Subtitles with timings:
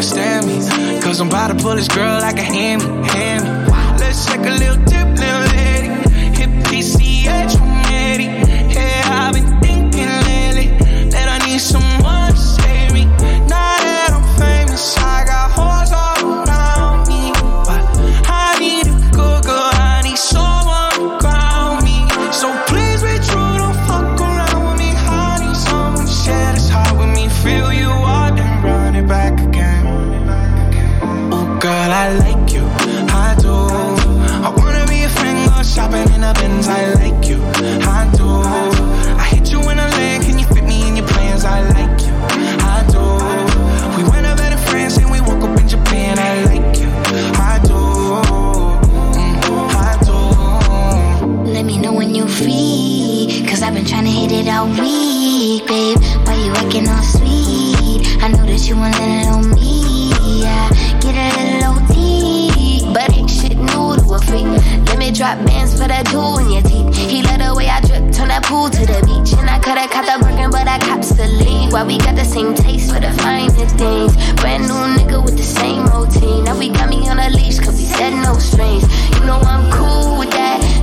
[0.00, 1.00] understand me.
[1.02, 3.70] Cause I'm about to pull this girl like a hammy, hammy.
[3.98, 4.82] Let's take a little
[58.86, 60.10] it on me.
[60.42, 60.68] Yeah,
[61.00, 62.92] get a little OT.
[62.92, 64.46] But ain't shit new to a freak.
[64.88, 66.96] Let me drop bands for that jewel in your teeth.
[66.96, 69.32] He let the way I drip, turn that pool to the beach.
[69.38, 71.72] And I coulda caught the Birkin, but I cops the lead.
[71.72, 74.16] Why we got the same taste for the finer things.
[74.40, 76.44] Brand new nigga with the same routine.
[76.44, 78.84] Now we got me on a leash, cause we said no strings.
[79.14, 80.39] You know I'm cool with that.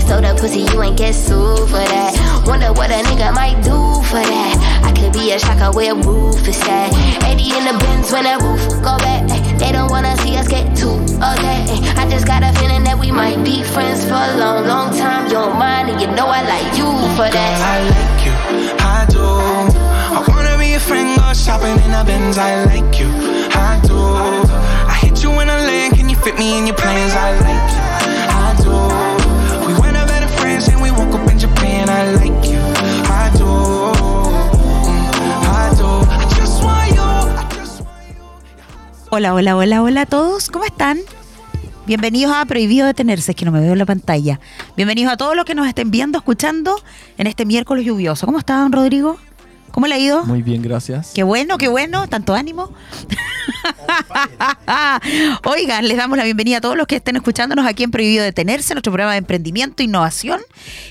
[0.08, 2.16] Stole the pussy, you ain't get sued for that.
[2.48, 3.76] Wonder what a nigga might do
[4.08, 4.56] for that.
[4.88, 6.96] I could be a shocker where roof is at.
[7.28, 9.28] 80 in the bins when that roof go back.
[9.60, 11.60] They don't wanna see us get too okay.
[12.00, 15.28] I just got a feeling that we might be friends for a long, long time.
[15.28, 16.88] You don't mind, and you know I like you
[17.20, 17.60] for Girl, that.
[17.60, 18.36] I like you,
[18.80, 19.20] I do.
[19.20, 22.38] I wanna be a friend, go shopping in a Benz.
[22.38, 23.12] I like you,
[23.52, 24.00] I do.
[24.88, 27.12] I hit you in a lane, can you fit me in your plans?
[27.12, 27.97] I like you,
[39.10, 40.50] Hola, hola, hola, hola a todos.
[40.50, 41.00] ¿Cómo están?
[41.86, 44.42] Bienvenidos a Prohibido Detenerse, es que no me veo la pantalla.
[44.76, 46.76] Bienvenidos a todos los que nos estén viendo, escuchando
[47.18, 48.26] en este miércoles lluvioso.
[48.26, 49.18] ¿Cómo está, don Rodrigo?
[49.72, 50.26] ¿Cómo le ha ido?
[50.26, 51.12] Muy bien, gracias.
[51.14, 52.74] Qué bueno, qué bueno, tanto ánimo.
[55.46, 58.74] Oigan, les damos la bienvenida a todos los que estén escuchándonos aquí en Prohibido Detenerse,
[58.74, 60.42] nuestro programa de emprendimiento e innovación.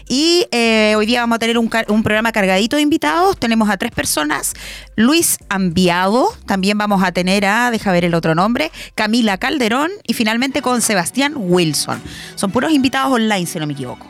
[0.08, 3.36] Y eh, hoy día vamos a tener un, un programa cargadito de invitados.
[3.38, 4.54] Tenemos a tres personas.
[4.94, 10.14] Luis Ambiado, también vamos a tener a, deja ver el otro nombre, Camila Calderón y
[10.14, 12.00] finalmente con Sebastián Wilson.
[12.34, 14.06] Son puros invitados online, si no me equivoco.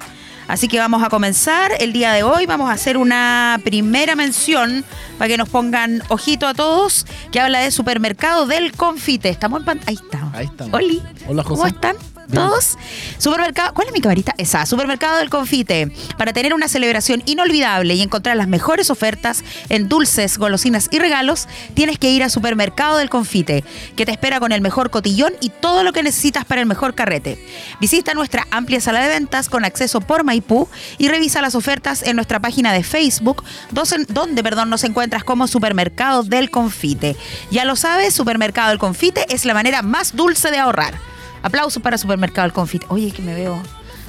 [0.48, 2.46] Así que vamos a comenzar el día de hoy.
[2.46, 4.84] Vamos a hacer una primera mención
[5.18, 9.28] para que nos pongan ojito a todos, que habla de supermercado del confite.
[9.28, 9.88] Estamos en pantalla.
[9.88, 10.34] Ahí estamos.
[10.34, 10.74] Ahí estamos.
[10.74, 11.02] Oli.
[11.28, 11.96] Hola, ¿Cómo están?
[12.32, 12.76] ¿Todos?
[13.18, 13.72] Supermercado.
[13.74, 14.34] ¿Cuál es mi camarita?
[14.38, 14.66] Esa.
[14.66, 15.92] Supermercado del Confite.
[16.18, 21.48] Para tener una celebración inolvidable y encontrar las mejores ofertas en dulces, golosinas y regalos,
[21.74, 23.64] tienes que ir a Supermercado del Confite,
[23.96, 26.94] que te espera con el mejor cotillón y todo lo que necesitas para el mejor
[26.94, 27.44] carrete.
[27.80, 32.16] Visita nuestra amplia sala de ventas con acceso por Maipú y revisa las ofertas en
[32.16, 37.16] nuestra página de Facebook, donde perdón, nos encuentras como Supermercado del Confite.
[37.50, 41.15] Ya lo sabes, Supermercado del Confite es la manera más dulce de ahorrar.
[41.42, 42.86] Aplausos para Supermercado del Confite.
[42.88, 43.60] Oye, que me veo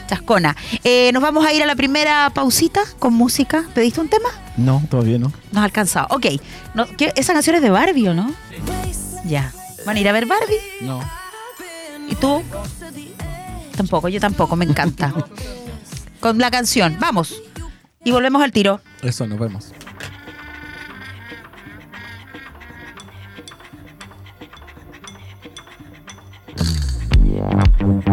[0.08, 0.56] chascona.
[0.84, 3.66] Eh, nos vamos a ir a la primera pausita con música.
[3.74, 4.30] ¿Pediste un tema?
[4.56, 5.32] No, todavía no.
[5.52, 6.08] Nos ha alcanzado.
[6.12, 6.26] Ok.
[6.74, 8.34] No, ¿qué- esa canción es de Barbie, ¿o no?
[9.26, 9.52] Ya.
[9.86, 10.56] ¿Van a ir a ver Barbie?
[10.82, 11.02] No.
[12.10, 12.42] ¿Y tú?
[13.76, 15.14] Tampoco, yo tampoco, me encanta.
[16.20, 17.36] Con la canción, vamos.
[18.04, 18.82] Y volvemos al tiro.
[19.04, 19.72] Eso, nos vemos.
[27.88, 28.04] For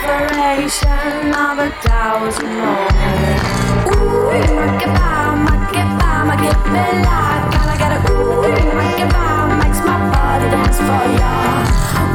[0.00, 3.40] separation of a thousand homes.
[3.90, 7.98] Ooh, Maccabah, Maccabah, Maccabah, like all I gotta.
[8.08, 8.48] Ooh,
[8.78, 11.34] Maccabah, makes my body dance for ya.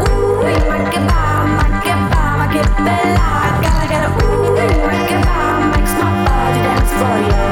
[0.02, 0.42] Ooh,
[0.72, 4.10] Maccabah, Maccabah, Maccabah, like all I gotta.
[4.18, 4.58] Ooh,
[4.90, 7.46] Maccabah, makes my body dance for ya.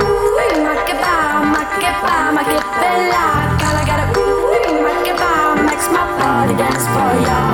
[0.00, 4.06] Ooh, Maccabah, Maccabah, Maccabah, like all I gotta.
[4.16, 7.51] Ooh, Maccabah, makes my body dance for ya.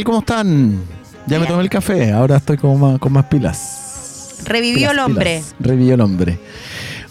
[0.00, 0.04] Tal?
[0.04, 0.80] ¿Cómo están?
[1.26, 4.38] Ya me tomé el café, ahora estoy con más, con más pilas.
[4.44, 5.36] Revivió Pilas, el hombre.
[5.38, 5.54] pilas.
[5.60, 6.38] Revivió el hombre.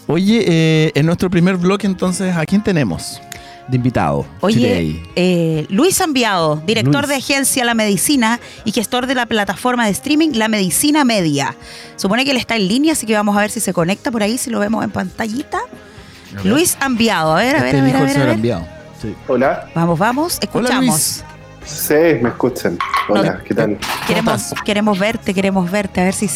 [0.06, 3.20] Oye, eh, en nuestro primer bloque entonces, ¿a quién tenemos
[3.68, 4.26] de invitado?
[4.40, 7.08] Oye, eh, Luis Ambiado, director Luis.
[7.08, 11.54] de agencia La Medicina y gestor de la plataforma de streaming La Medicina Media.
[11.94, 14.22] Supone que él está en línea, así que vamos a ver si se conecta por
[14.24, 15.60] ahí, si lo vemos en pantallita.
[16.44, 18.34] Luis Ambiado, a ver, a ver, Este a ver, a ver, a señor ver.
[18.36, 18.66] enviado.
[19.00, 19.14] Sí.
[19.28, 20.90] Hola, Vamos, vamos, Hola, escuchamos.
[20.90, 21.24] Luis.
[21.64, 22.78] Sí, me escuchan.
[23.08, 23.78] Hola, No, ¿qué tal?
[24.06, 24.62] Queremos, estás?
[24.62, 26.28] queremos verte, queremos verte, a ver si,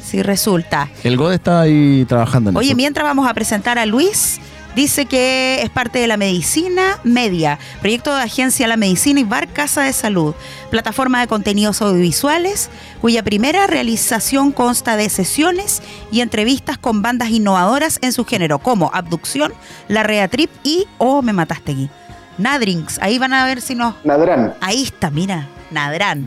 [0.00, 0.88] si resulta.
[1.02, 2.76] El God está ahí trabajando en Oye, eso.
[2.76, 4.40] mientras vamos a presentar a Luis,
[4.76, 9.48] dice que es parte de la Medicina Media, proyecto de agencia La Medicina y Bar
[9.48, 10.34] Casa de Salud,
[10.70, 12.70] plataforma de contenidos audiovisuales,
[13.00, 15.80] cuya primera realización consta de sesiones
[16.10, 19.52] y entrevistas con bandas innovadoras en su género, como Abducción,
[19.88, 21.90] La Rea Trip y Oh, me mataste aquí.
[22.38, 24.54] Nadrinks, ahí van a ver si nos Nadrán.
[24.60, 26.24] Ahí está, mira, Nadrán.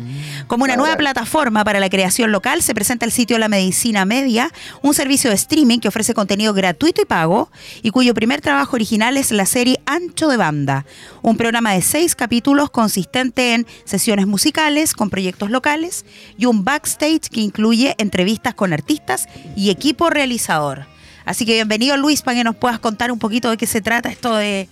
[0.48, 0.86] Como una Nadrán.
[0.86, 5.30] nueva plataforma para la creación local, se presenta el sitio La Medicina Media, un servicio
[5.30, 7.50] de streaming que ofrece contenido gratuito y pago
[7.82, 10.86] y cuyo primer trabajo original es la serie Ancho de Banda,
[11.22, 16.06] un programa de seis capítulos consistente en sesiones musicales con proyectos locales
[16.38, 20.86] y un backstage que incluye entrevistas con artistas y equipo realizador.
[21.26, 24.10] Así que bienvenido Luis para que nos puedas contar un poquito de qué se trata
[24.10, 24.70] esto de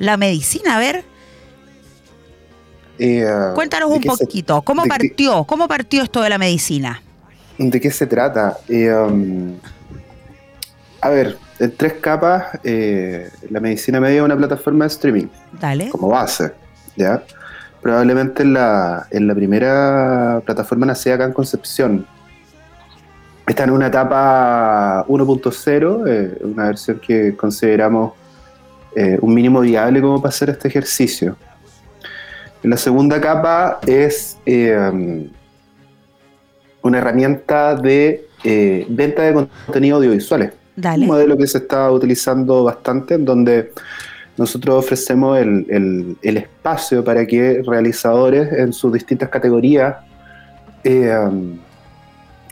[0.00, 0.76] la medicina.
[0.76, 1.04] A ver,
[3.02, 5.44] Eh, Cuéntanos ¿de un se- poquito, ¿cómo de partió?
[5.44, 7.00] ¿Cómo partió esto de la medicina?
[7.56, 8.58] ¿De qué se trata?
[8.68, 9.54] Eh, um,
[11.00, 15.26] a ver, en tres capas, eh, la medicina media es una plataforma de streaming
[15.58, 15.88] Dale.
[15.88, 16.52] como base,
[16.96, 17.22] ¿ya?
[17.80, 22.06] Probablemente en la, en la primera plataforma nacida acá en Concepción.
[23.46, 28.12] Está en una etapa 1.0, eh, una versión que consideramos
[28.96, 31.36] eh, un mínimo viable como para hacer este ejercicio.
[32.62, 35.28] La segunda capa es eh,
[36.82, 40.52] una herramienta de eh, venta de contenido audiovisuales.
[40.76, 41.02] Dale.
[41.04, 43.72] Un modelo que se está utilizando bastante, en donde
[44.36, 49.96] nosotros ofrecemos el, el- el espacio para que realizadores en sus distintas categorías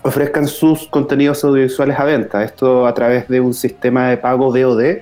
[0.02, 2.44] ofrezcan sus contenidos audiovisuales a venta.
[2.44, 4.98] Esto a través de un sistema de pago VOD,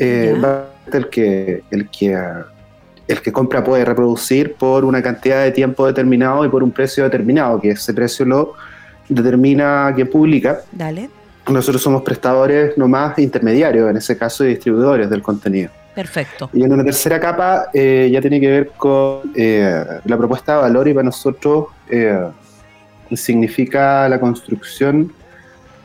[0.00, 0.40] eh, Ya.
[0.40, 2.16] va a ser el que, el que
[3.10, 7.02] el que compra puede reproducir por una cantidad de tiempo determinado y por un precio
[7.02, 8.54] determinado, que ese precio lo
[9.08, 10.60] determina quien publica.
[10.70, 11.10] Dale.
[11.48, 15.70] Nosotros somos prestadores nomás intermediarios, en ese caso, y distribuidores del contenido.
[15.92, 16.50] Perfecto.
[16.52, 20.62] Y en una tercera capa eh, ya tiene que ver con eh, la propuesta de
[20.62, 22.28] valor y para nosotros eh,
[23.12, 25.12] significa la construcción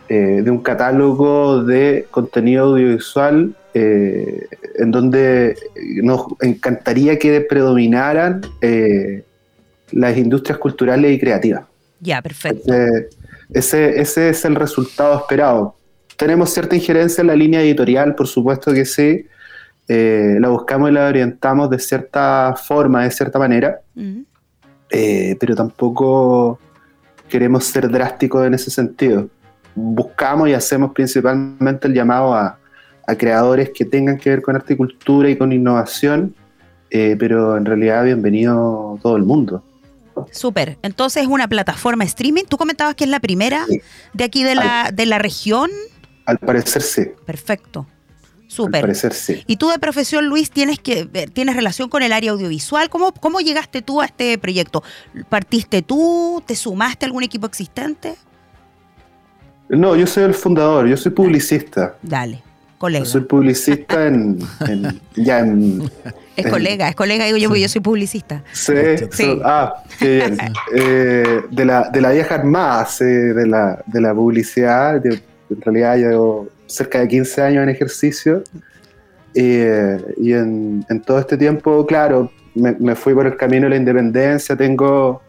[0.07, 4.47] de un catálogo de contenido audiovisual eh,
[4.79, 5.57] en donde
[6.01, 9.23] nos encantaría que predominaran eh,
[9.91, 11.65] las industrias culturales y creativas.
[11.99, 12.73] Ya, perfecto.
[13.53, 15.75] Ese, ese es el resultado esperado.
[16.15, 19.27] Tenemos cierta injerencia en la línea editorial, por supuesto que sí.
[19.89, 24.21] Eh, la buscamos y la orientamos de cierta forma, de cierta manera, Mm.
[24.89, 26.59] eh, pero tampoco
[27.27, 29.27] queremos ser drásticos en ese sentido.
[29.75, 32.57] Buscamos y hacemos principalmente el llamado a,
[33.07, 36.35] a creadores que tengan que ver con arte y cultura y con innovación,
[36.89, 39.63] eh, pero en realidad bienvenido todo el mundo.
[40.31, 40.77] Súper.
[40.81, 42.43] Entonces es una plataforma streaming.
[42.47, 43.81] Tú comentabas que es la primera Sí.
[44.13, 45.69] de aquí de la, de la región.
[46.25, 47.85] Al parecer sí, Perfecto.
[48.45, 48.81] al Súper.
[48.81, 49.43] parecer sí.
[49.45, 52.89] Y tú de profesión, Luis, tienes que eh, tienes relación con el área audiovisual.
[52.89, 54.83] ¿Cómo, ¿Cómo llegaste tú a este proyecto?
[55.27, 56.41] ¿Partiste tú?
[56.45, 58.15] ¿Te sumaste a algún equipo existente?
[59.67, 61.95] No, yo soy el fundador, yo soy publicista.
[62.01, 62.41] Dale,
[62.85, 63.03] colega.
[63.05, 65.81] Yo soy publicista en, en- ya en
[66.35, 68.43] Es colega, es colega, digo yo, porque yo soy publicista.
[68.51, 68.73] sí,
[69.11, 69.23] Sí.
[69.25, 70.37] so- ah, qué bien.
[70.75, 75.01] Eh, de la de la vieja armada, sí, de la de la publicidad.
[75.03, 75.11] Yo,
[75.53, 78.43] en realidad llevo cerca de 15 años en ejercicio
[79.37, 83.71] Eh, y en, en todo este tiempo, claro, me, me fui por el camino de
[83.71, 84.55] la independencia.
[84.55, 85.21] Tengo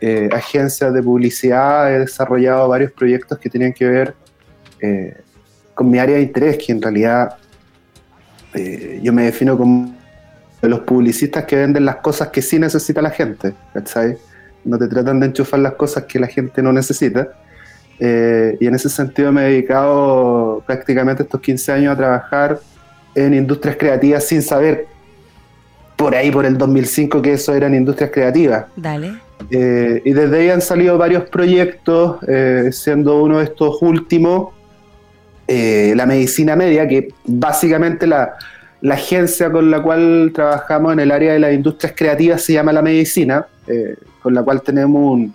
[0.00, 4.14] eh, agencias de publicidad, he desarrollado varios proyectos que tienen que ver
[4.82, 5.16] eh,
[5.76, 7.36] con mi área de interés, que en realidad
[8.54, 9.94] eh, yo me defino como
[10.62, 14.16] de los publicistas que venden las cosas que sí necesita la gente, ¿cachai?
[14.64, 17.28] No te tratan de enchufar las cosas que la gente no necesita.
[18.00, 22.58] Eh, y en ese sentido me he dedicado prácticamente estos 15 años a trabajar
[23.14, 24.86] en industrias creativas sin saber
[25.94, 28.64] por ahí, por el 2005, que eso eran industrias creativas.
[28.76, 29.12] Dale.
[29.50, 34.54] Eh, y desde ahí han salido varios proyectos, eh, siendo uno de estos últimos,
[35.48, 38.34] eh, la medicina media, que básicamente la,
[38.90, 42.82] agencia con la cual trabajamos en el área de las industrias creativas se llama La
[42.82, 45.34] Medicina, eh, con la cual tenemos un,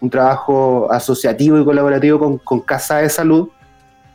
[0.00, 3.48] un- trabajo asociativo y colaborativo con, con Casa de Salud.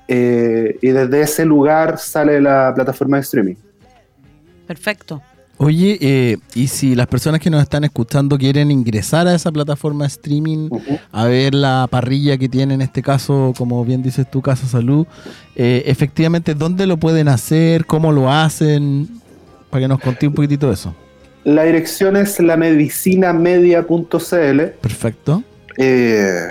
[0.08, 3.56] eh, y desde ese lugar sale la plataforma de streaming.
[4.68, 5.22] Perfecto.
[5.62, 10.06] Oye, eh, y si las personas que nos están escuchando quieren ingresar a esa plataforma
[10.06, 10.70] de streaming,
[11.12, 15.06] a ver la parrilla que tiene en este caso, como bien dices tú, Casa Salud,
[15.58, 17.86] eh, efectivamente, ¿dónde lo pueden hacer?
[17.86, 19.10] ¿Cómo lo hacen?
[19.70, 20.96] Para que nos conté un poquitito de eso.
[21.44, 24.62] La dirección es lamedicinamedia.cl.
[24.82, 25.44] Perfecto.
[25.76, 26.48] Eh,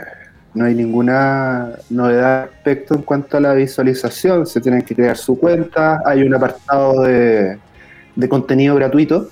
[0.52, 4.46] no hay ninguna novedad respecto en cuanto a la visualización.
[4.46, 6.02] Se tienen que crear su cuenta.
[6.04, 7.56] Hay un apartado de,
[8.18, 9.28] de contenido gratuito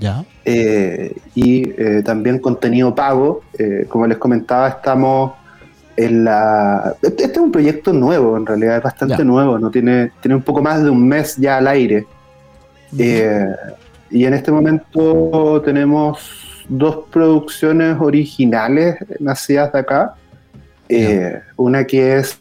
[0.00, 0.24] Ya.
[0.44, 3.42] eh, y eh, también contenido pago.
[3.56, 5.32] Eh, como les comentaba, estamos
[5.96, 6.96] en la.
[7.00, 9.24] Este este es un proyecto nuevo, en realidad, es bastante Ya.
[9.24, 9.56] nuevo.
[9.58, 12.06] No tiene, tiene un poco más de un mes ya al aire.
[14.10, 16.18] Y en este momento tenemos
[16.68, 20.14] dos producciones originales nacidas de acá.
[21.56, 22.40] Una que es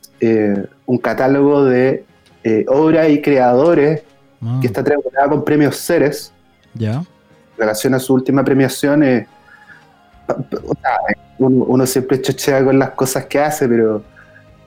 [0.85, 2.03] un catálogo de
[2.67, 4.01] obras y creadores
[4.41, 6.31] Ah, que está triangulada con premios Ceres.
[6.73, 6.93] Ya.
[6.95, 7.05] En
[7.57, 9.27] relación a su última premiación, eh,
[11.39, 14.03] uno, uno siempre chochea con las cosas que hace, pero,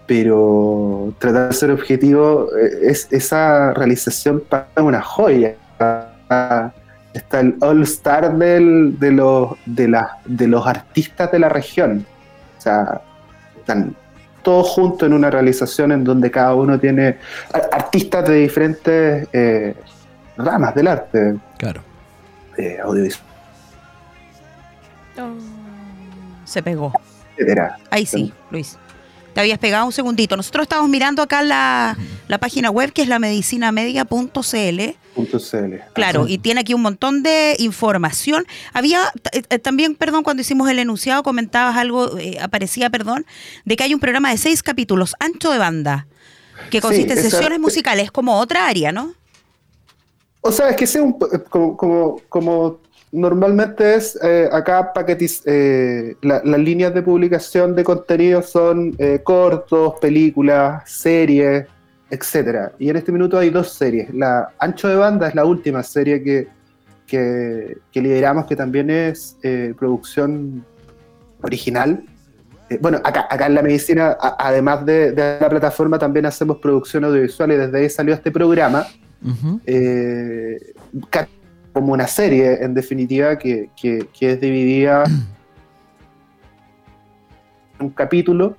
[0.06, 5.54] pero tratar de ser objetivo, eh, es, esa realización para una joya.
[5.78, 6.72] Ah,
[7.12, 12.06] Está el All Star del, de, los, de, la- de los artistas de la región.
[12.56, 13.00] O sea,
[13.58, 13.96] están
[14.42, 17.18] todos juntos en una realización en donde cada uno tiene
[17.72, 19.74] artistas de diferentes eh,
[20.36, 21.82] ramas del arte, Claro.
[22.56, 23.24] eh, audiovisual,
[26.44, 26.92] Se pegó.
[27.36, 27.76] etcétera.
[27.90, 28.76] Ahí sí, Luis.
[29.34, 30.36] Te habías pegado un segundito.
[30.36, 31.96] Nosotros estamos mirando acá la,
[32.28, 34.80] la página web que es la medicinamedia.cl.
[35.92, 38.44] Claro, y tiene aquí un montón de información.
[38.72, 43.26] Había t- eh, también, perdón, cuando hicimos el enunciado comentabas algo, eh, aparecía, perdón,
[43.64, 46.06] de que hay un programa de seis capítulos, ancho de banda,
[46.70, 49.14] que Sí, consiste en esa- sesiones musicales, como otra área, ¿no?
[50.42, 52.78] O sea, es que sea un, po- como, como, como
[53.12, 59.20] normalmente es, eh, acá paquetiz, eh, la- las líneas de publicación de contenido son eh,
[59.24, 61.66] cortos, películas, series,
[62.10, 62.72] etcétera.
[62.78, 64.12] Y en este minuto hay dos series.
[64.14, 66.48] La Ancho de Banda es la última serie que,
[67.06, 70.64] que, que lideramos, que también es eh, producción
[71.42, 72.02] original.
[72.68, 76.58] Eh, bueno, acá, acá en la medicina, a- además de, de la plataforma, también hacemos
[76.58, 78.86] producción audiovisual y desde ahí salió este programa,
[79.66, 80.58] eh,
[81.10, 81.28] ca-
[81.72, 85.04] como una serie, en definitiva, que, que- es dividida
[87.78, 88.56] en un capítulo.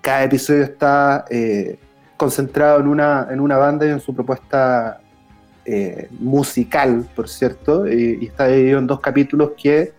[0.00, 1.78] Cada episodio está eh,
[2.16, 5.00] concentrado en una, en una banda y en su propuesta
[5.64, 9.92] eh, musical, por cierto, y, está dividido en dos capítulos que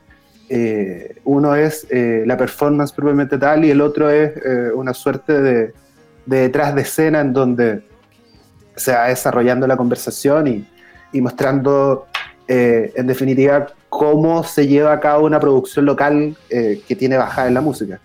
[0.50, 4.34] eh, uno es la performance propiamente tal y el otro es
[4.76, 5.74] una suerte de,
[6.26, 7.84] de detrás de escena en donde
[8.76, 10.68] se va desarrollando la conversación y,
[11.14, 12.08] y mostrando
[12.54, 17.48] eh, en definitiva cómo se lleva a cabo una producción local eh, que tiene bajada
[17.48, 18.02] en la música.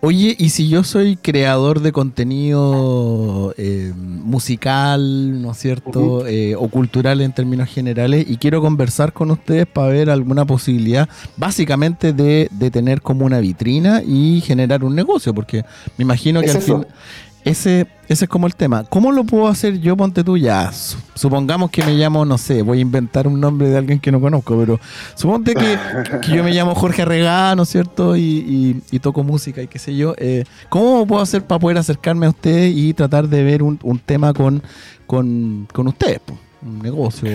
[0.00, 6.26] Oye, y si yo soy creador de contenido eh, musical, ¿no es cierto?
[6.26, 11.08] Eh, o cultural en términos generales, y quiero conversar con ustedes para ver alguna posibilidad,
[11.38, 15.64] básicamente, de, de tener como una vitrina y generar un negocio, porque
[15.96, 16.86] me imagino que Es al fin.
[17.44, 18.84] Ese, ese es como el tema.
[18.84, 20.72] ¿Cómo lo puedo hacer yo, ponte tú ya?
[20.72, 24.10] Su- Supongamos que me llamo, no sé, voy a inventar un nombre de alguien que
[24.10, 24.80] no conozco, pero
[25.14, 25.78] suponte que,
[26.22, 28.16] que yo me llamo Jorge Arregá, ¿no es cierto?
[28.16, 30.14] Y, y- toco música y qué sé yo.
[30.16, 33.98] Eh, ¿Cómo puedo hacer para poder acercarme a ustedes y tratar de ver un, un
[33.98, 34.62] tema con,
[35.06, 36.20] con, con ustedes?
[36.62, 37.28] Un negocio.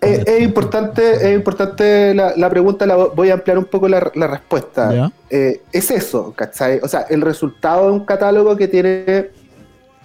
[0.00, 3.86] Es, es importante, es importante la, la pregunta, la vo- voy a ampliar un poco
[3.88, 5.12] la, la respuesta.
[5.28, 6.80] Eh, es eso, ¿cachai?
[6.82, 9.30] O sea, el resultado de un catálogo que tiene,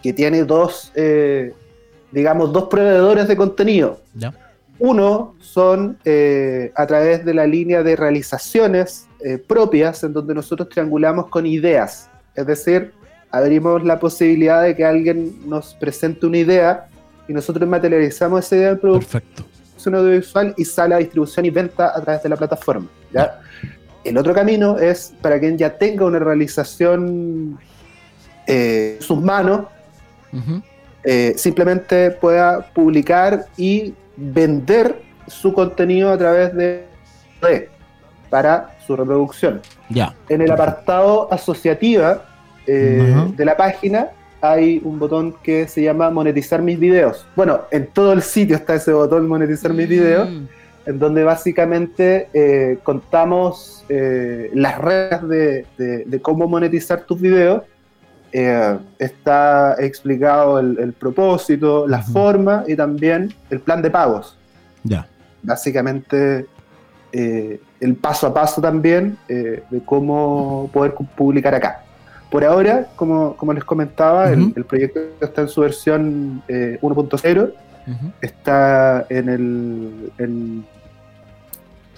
[0.04, 1.54] que tiene dos, eh,
[2.12, 4.02] digamos, dos proveedores de contenido.
[4.14, 4.34] ¿Ya?
[4.80, 10.68] Uno son eh, a través de la línea de realizaciones eh, propias, en donde nosotros
[10.68, 12.10] triangulamos con ideas.
[12.36, 12.92] Es decir,
[13.32, 16.88] abrimos la posibilidad de que alguien nos presente una idea
[17.30, 19.44] y nosotros materializamos esa idea en producto Perfecto.
[19.86, 22.88] Producción audiovisual y sale a distribución y venta a través de la plataforma.
[23.12, 23.40] ¿ya?
[24.04, 27.58] El otro camino es para quien ya tenga una realización
[28.48, 29.66] eh, en sus manos,
[31.04, 36.88] eh, simplemente pueda publicar y vender su contenido a través de
[37.42, 37.66] red
[38.30, 39.62] para su reproducción.
[39.90, 40.14] Ya.
[40.30, 42.26] En el apartado asociativa
[42.68, 44.10] eh, de la página
[44.52, 47.26] hay un botón que se llama monetizar mis videos.
[47.36, 50.46] Bueno, en todo el sitio está ese botón monetizar mis videos Mm.
[50.88, 57.64] en donde básicamente eh, contamos eh, las reglas de, de- de cómo monetizar tus videos.
[58.32, 64.38] Eh, está explicado el, el propósito, la forma y también el plan de pagos.
[64.84, 65.08] Ya.
[65.42, 66.46] Básicamente
[67.14, 71.85] el paso a paso también de cómo poder publicar acá.
[72.30, 77.52] Por ahora, como, como les comentaba, el- proyecto está en su versión eh, 1.0
[77.88, 78.12] Ujú.
[78.22, 80.66] está en el en,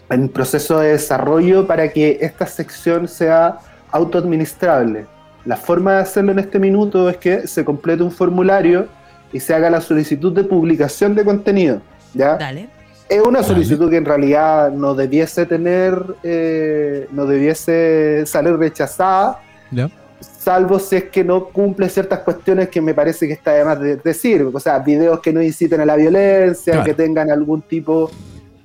[0.10, 3.58] en proceso de desarrollo para que esta sección sea
[3.92, 5.06] autoadministrable.
[5.46, 8.88] La forma de hacerlo en este minuto es que se complete un formulario
[9.32, 11.82] y se haga la solicitud de publicación de contenido.
[12.14, 12.36] ¿ya?
[12.38, 12.68] Dale.
[13.10, 19.40] Es una solicitud que en realidad no debiese tener, eh, no debiese salir rechazada,
[19.72, 19.90] Ya.
[20.20, 23.80] Salvo si es que no cumple ciertas cuestiones que me parece que está de más
[23.80, 26.86] de decir, o sea, videos que no inciten a la violencia, Claro.
[26.86, 28.10] que tengan algún tipo,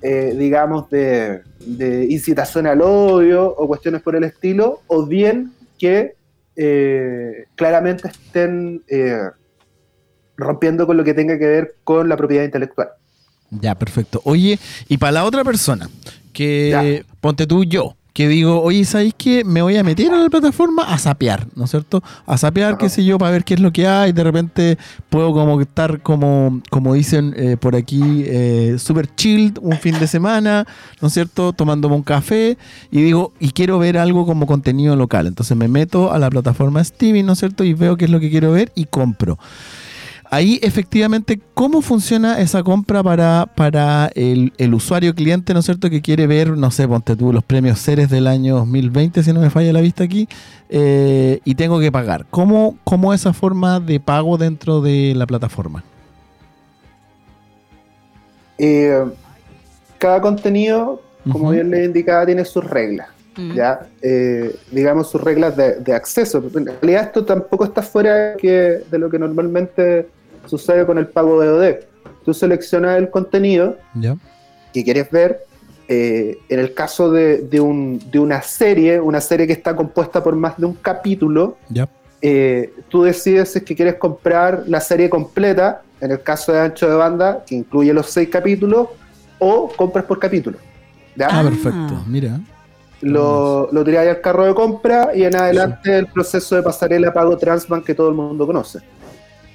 [0.01, 6.15] eh, digamos, de, de incitación al odio o cuestiones por el estilo, o bien que
[6.55, 9.17] eh, claramente estén eh,
[10.37, 12.89] rompiendo con lo que tenga que ver con la propiedad intelectual.
[13.51, 14.21] Ya, perfecto.
[14.25, 15.89] Oye, y para la otra persona,
[16.31, 17.15] que Ya.
[17.21, 19.43] ponte tú yo, que digo, oye, ¿sabéis qué?
[19.43, 22.03] Me voy a meter a la plataforma a sapear, ¿no es cierto?
[22.27, 24.11] A sapear, qué sé yo, para ver qué es lo que hay.
[24.11, 24.77] De repente
[25.09, 30.05] puedo como estar como, como dicen eh, por aquí, eh, super chilled un fin de
[30.05, 30.67] semana,
[31.01, 31.53] ¿no es cierto?
[31.53, 32.57] Tomándome un café
[32.91, 35.25] y digo, y quiero ver algo como contenido local.
[35.25, 37.63] Entonces me meto a la plataforma Steam, ¿no es cierto?
[37.63, 39.39] Y veo qué es lo que quiero ver y compro.
[40.33, 45.91] Ahí efectivamente, ¿cómo funciona esa compra para, para el, el usuario cliente, ¿no es cierto?
[45.91, 49.41] Que quiere ver, no sé, ponte tú, los premios Ceres del año 2020, si no
[49.41, 50.27] me falla la vista aquí,
[50.69, 52.25] eh, y tengo que pagar.
[52.31, 55.83] ¿Cómo, ¿Cómo esa forma de pago dentro de la plataforma?
[58.57, 59.03] Eh,
[59.99, 60.99] cada contenido,
[61.31, 61.53] como Ujú.
[61.53, 63.07] bien le indicaba, tiene sus reglas.
[63.53, 63.87] ¿ya?
[64.01, 66.43] Eh, digamos sus reglas de, de acceso.
[66.55, 70.07] En realidad esto tampoco está fuera que, de lo que normalmente
[70.45, 71.75] sucede con el pago de OD.
[72.25, 74.15] Tú seleccionas el contenido ¿Ya?
[74.73, 75.45] que quieres ver.
[75.89, 80.23] eh, en el caso de, de un- de una serie, una serie que está compuesta
[80.23, 81.89] por más de un capítulo, ¿Ya?
[82.21, 86.61] eh, tú decides si es que quieres comprar la serie completa, en el caso de
[86.61, 88.87] Ancho de Banda, que incluye los seis capítulos,
[89.39, 90.57] o compras por capítulo.
[91.17, 91.27] ¿ya?
[91.29, 91.43] Ah, Ah.
[91.49, 92.01] perfecto.
[92.07, 92.39] Mira.
[93.01, 97.37] lo, lo tiráis al carro de compra y en adelante el proceso de pasarela pago
[97.37, 98.79] Transbank que todo el mundo conoce.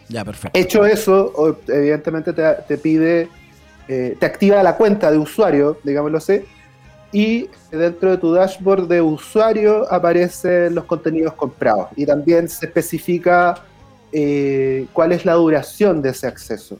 [0.08, 0.58] Ya, perfecto.
[0.58, 3.28] Hecho eso, evidentemente te, te pide,
[3.88, 6.44] eh, te activa la cuenta de usuario, digámoslo así,
[7.12, 13.64] y dentro de tu dashboard de usuario aparecen los contenidos comprados y también se especifica
[14.12, 16.78] eh, cuál es la duración de ese acceso.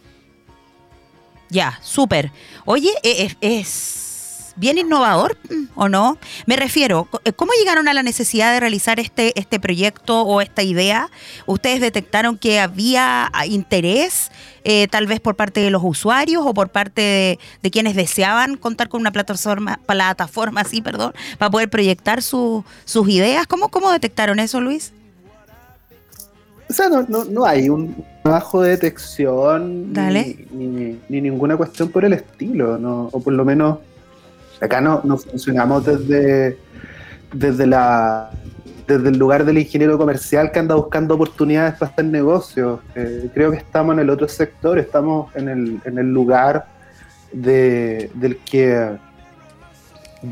[1.51, 2.31] Ya, súper.
[2.67, 4.08] Oye, e- es, es
[4.59, 5.37] bien innovador,
[5.75, 6.19] ¿o no?
[6.47, 10.63] Me refiero, eh, ¿cómo llegaron a la necesidad de realizar este, este proyecto o esta
[10.63, 11.11] idea?
[11.47, 14.31] ¿Ustedes detectaron que había ah, interés,
[14.65, 18.57] eh, tal vez por parte de los usuarios o por parte de, de quienes deseaban
[18.57, 23.47] contar con una plataforma, plataforma así, perdón, para poder proyectar su- sus ideas?
[23.47, 24.93] ¿Cómo, ¿Cómo detectaron eso, Luis?
[26.71, 29.91] O sea, no, no, no hay un trabajo de detección.
[30.53, 33.09] Ni, ni- ni ninguna cuestión por el estilo, ¿no?
[33.11, 33.79] o por lo menos
[34.61, 36.59] acá no, no funcionamos desde,
[37.33, 38.31] desde, la,
[38.87, 42.81] desde el lugar del ingeniero comercial que anda buscando oportunidades para hacer negocios.
[42.95, 46.67] Eh, creo que estamos en el otro sector, estamos en el, en el lugar
[47.33, 48.97] de, del que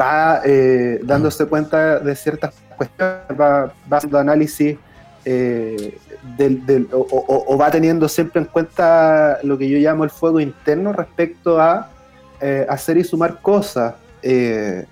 [0.00, 4.76] va eh, dándose cuenta de ciertas cuestiones, va, haciendo análisis
[5.24, 5.98] eh,
[6.36, 11.60] del- o, va teniendo siempre en cuenta lo que yo llamo el fuego interno respecto
[11.60, 11.90] a
[12.68, 13.94] hacer y sumar cosas.
[14.28, 14.84] Eh,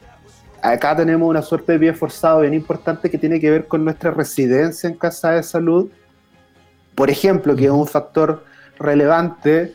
[0.62, 4.11] acá tenemos una suerte de pie forzado bien importante que tiene que ver con nuestra
[4.12, 5.90] residencia en casa de salud,
[6.94, 8.44] por ejemplo, que es un factor
[8.79, 9.73] relevante.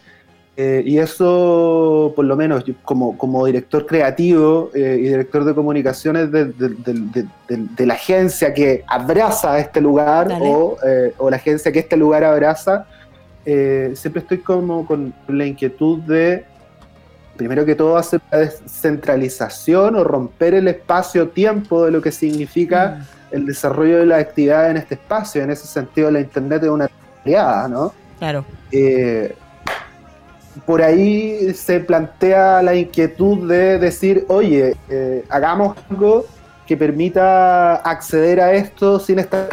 [0.62, 6.32] eh, y eso, por lo menos, como, como director creativo eh, y director de comunicaciones
[6.34, 11.30] de, de- de- de- de- de la agencia que abraza este lugar o, eh, o
[11.30, 12.86] la agencia que este lugar abraza,
[13.46, 16.44] siempre estoy como con la inquietud de,
[17.40, 23.00] primero que todo, hacer la descentralización o romper el espacio-tiempo de lo que significa
[23.32, 25.42] el desarrollo de la actividad en este espacio.
[25.42, 26.90] En ese sentido, la Internet es una
[27.24, 27.94] realidad, ¿no?
[28.20, 28.44] Claro.
[28.74, 29.34] Eh,
[30.66, 36.26] por ahí se plantea la inquietud de decir, oye, eh, hagamos algo
[36.68, 39.48] que permita acceder a esto sin estar...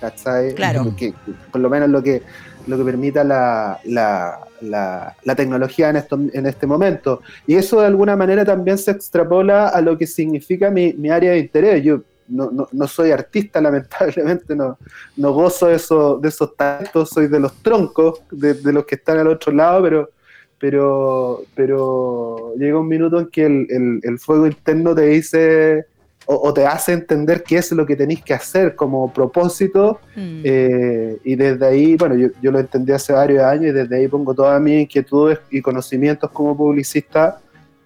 [0.00, 0.52] ¿cachai?
[0.54, 0.92] Claro.
[0.96, 1.14] Que-
[1.52, 2.22] por lo menos lo que,
[2.66, 7.20] lo que permita la, la- la- tecnología en, esto, en este momento.
[7.46, 11.32] Y eso de alguna manera también se extrapola a lo que significa mi, mi área
[11.32, 11.82] de interés.
[11.84, 14.78] Yo no, no- no soy artista, lamentablemente, no,
[15.16, 18.94] no gozo de, eso- de esos talentos, soy de los troncos, de, de los que
[18.94, 20.10] están al otro lado, pero,
[20.58, 25.86] pero, pero llega un minuto en que el, el- el fuego interno te dice
[26.26, 30.40] o, o te hace entender qué es lo que tenéis que hacer como propósito Mm.
[30.44, 34.08] eh, y desde ahí, bueno, yo, yo lo entendí hace varios años y desde ahí
[34.08, 37.38] pongo todas mis inquietudes y conocimientos como publicista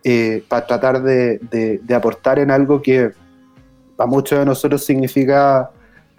[0.05, 3.11] eh, para tratar de, de- de aportar en algo que
[3.97, 5.71] para muchos de nosotros significa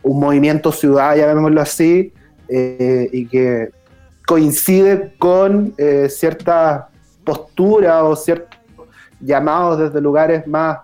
[0.04, 2.12] un movimiento ciudad, llamémoslo así,
[2.50, 3.70] eh, y que
[4.28, 6.90] coincide con eh, cierta
[7.24, 8.60] postura o ciertos
[9.22, 10.80] llamados desde lugares más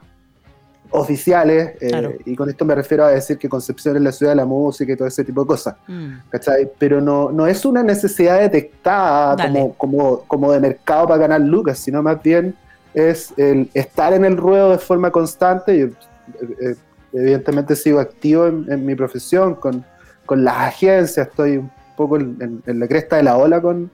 [0.92, 2.14] oficiales, eh, Claro.
[2.26, 4.94] y con esto me refiero a decir que Concepción es la ciudad de la música
[4.94, 5.76] y todo ese tipo de cosas.
[5.88, 6.14] Mm.
[6.30, 6.70] ¿cachai?
[6.78, 11.80] Pero no, no es una necesidad detectada como, como, como de mercado para ganar lucas,
[11.80, 12.56] sino más bien
[12.94, 15.78] es el estar en el ruedo de forma constante.
[15.78, 16.76] Yo, eh, eh,
[17.14, 19.84] evidentemente sigo activo en, en mi profesión, con,
[20.26, 23.90] con las agencias, estoy un poco en la cresta de la ola con,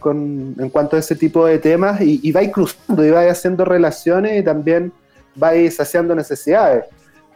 [0.00, 3.64] con, en cuanto a ese tipo de temas y, y vais cruzando y vais haciendo
[3.64, 4.92] relaciones y también
[5.34, 6.84] vais saciando necesidades.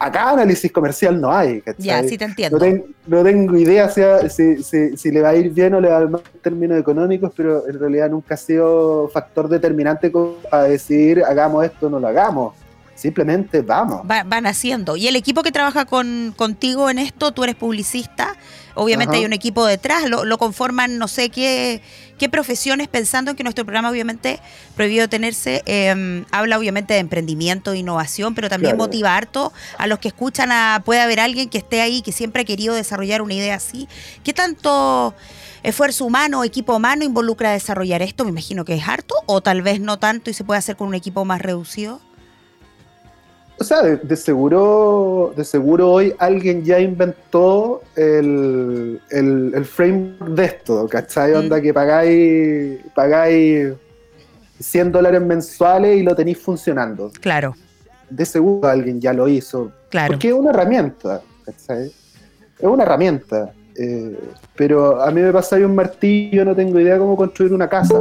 [0.01, 1.85] Acá análisis comercial no hay, ¿cachai?
[1.85, 2.57] Ya, sí te entiendo.
[2.57, 5.81] No, ten- no tengo idea si, si, si- si le va a ir bien o
[5.81, 9.49] le va a ir mal en términos económicos, pero en realidad nunca ha sido factor
[9.49, 10.09] determinante
[10.49, 12.53] para decidir hagamos esto o no lo hagamos.
[12.95, 14.01] Simplemente vamos.
[14.09, 14.95] Va- van haciendo.
[14.95, 18.35] Y el equipo que trabaja con, contigo en esto, tú eres publicista,
[18.79, 19.19] obviamente Ajá.
[19.19, 21.81] hay un equipo detrás, lo, lo conforman no sé qué,
[22.17, 24.39] qué profesiones, pensando en que nuestro programa obviamente
[24.75, 28.85] prohibido tenerse, eh, habla obviamente de emprendimiento, de innovación, pero también Claro.
[28.85, 32.41] motiva harto a los que escuchan a, puede haber alguien que esté ahí, que siempre
[32.41, 33.87] ha querido desarrollar una idea así.
[34.23, 35.13] ¿Qué tanto
[35.63, 38.23] esfuerzo humano, equipo humano involucra desarrollar esto?
[38.23, 40.87] Me imagino que es harto, o tal vez no tanto y se puede hacer con
[40.87, 41.99] un equipo más reducido.
[43.61, 50.31] O sea, de, de seguro, de seguro hoy alguien ya inventó el, el, el framework
[50.33, 51.33] de esto, ¿cachai?
[51.33, 51.37] Mm.
[51.37, 53.73] Onda que pagáis, pagáis
[54.59, 57.11] 100 dólares mensuales y lo tenéis funcionando.
[57.19, 57.55] Claro,
[58.09, 59.71] De seguro alguien ya lo hizo.
[59.89, 60.13] claro.
[60.13, 61.87] Porque es una herramienta, ¿cachai?
[61.87, 63.53] Es una herramienta.
[63.75, 64.17] eh,
[64.55, 67.95] pero a mí me pasa ahí un martillo, no tengo idea cómo construir una casa,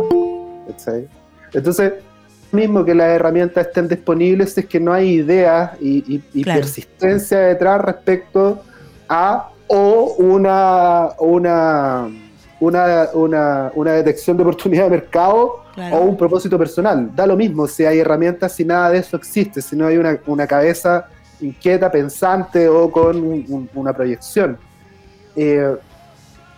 [0.67, 1.07] ¿cachai?
[1.53, 1.93] Entonces,
[2.51, 6.61] mismo que las herramientas estén disponibles es que no hay ideas y, y- y Claro.
[6.61, 8.63] persistencia detrás respecto
[9.09, 12.09] a o una una
[12.61, 15.97] una, una, una detección de oportunidad de mercado Claro.
[15.99, 17.15] o un propósito personal.
[17.15, 20.19] Da lo mismo si hay herramientas, si nada de eso existe, si no hay una,
[20.27, 21.07] una cabeza
[21.41, 24.59] inquieta, pensante o con un- un- una proyección.
[25.37, 25.77] Eh,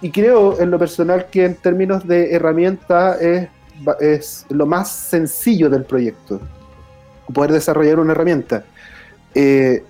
[0.00, 3.48] y creo en lo personal que en términos de herramienta es,
[4.00, 6.40] es lo más sencillo del proyecto,
[7.34, 8.64] poder desarrollar una herramienta.
[9.34, 9.84] Eh,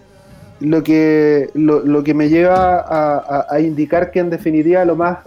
[0.61, 4.97] lo, que, lo, lo que me lleva a, a- a indicar que en definitiva lo
[4.97, 5.19] más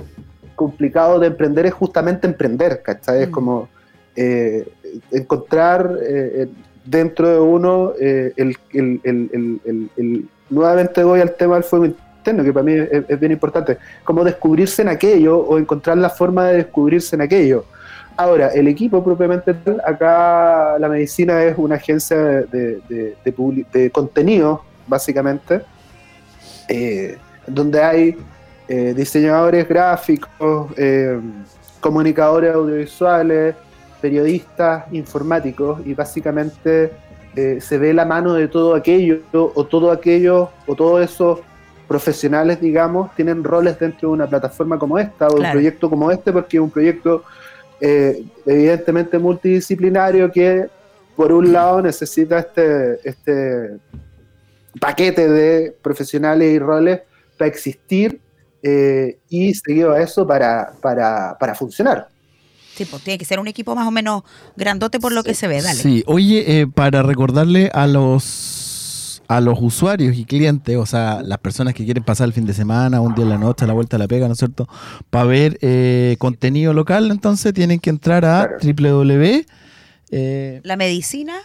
[0.55, 3.23] complicado de emprender es justamente emprender, ¿cachai?
[3.23, 3.31] Es Mm.
[3.31, 3.69] como
[4.15, 4.67] eh,
[5.11, 6.47] encontrar eh,
[6.85, 11.63] dentro de uno eh, el, el- el- el- el- el- Nuevamente voy al tema del
[11.63, 15.97] fuego interno, que para mí es, es bien importante, como descubrirse en aquello o encontrar
[15.97, 17.65] la forma de descubrirse en aquello.
[18.15, 23.15] Ahora, el equipo propiamente tal, acá la medicina es una agencia de, de,
[23.73, 25.61] de contenido, básicamente,
[26.67, 27.17] eh,
[27.47, 28.17] donde hay
[28.67, 31.19] eh, diseñadores gráficos, eh,
[31.79, 33.55] comunicadores audiovisuales,
[34.01, 36.91] periodistas, informáticos, y básicamente
[37.35, 41.39] se ve la mano de todo aquello, o todo aquello, o todos esos
[41.87, 45.53] profesionales, digamos, tienen roles dentro de una plataforma como esta, o de un Claro.
[45.53, 47.23] proyecto como este, porque es un proyecto
[48.45, 50.67] evidentemente multidisciplinario que,
[51.15, 53.79] por un lado, necesita este, este
[54.79, 57.01] paquete de profesionales y roles
[57.37, 58.19] para existir
[58.61, 62.07] eh, y seguido a eso para, para, para funcionar.
[62.75, 64.23] Sí, pues tiene que ser un equipo más o menos
[64.55, 65.79] grandote por lo que se ve, dale.
[65.79, 71.37] Sí, oye, eh, para recordarle a los a los usuarios y clientes, o sea, las
[71.37, 73.73] personas que quieren pasar el fin de semana, un día en la noche, a la
[73.73, 74.67] vuelta a la pega, ¿no es cierto?
[75.09, 79.03] Para ver eh, contenido local, entonces tienen que entrar a Claro.
[79.05, 79.45] www.
[80.11, 81.35] eh, La medicina,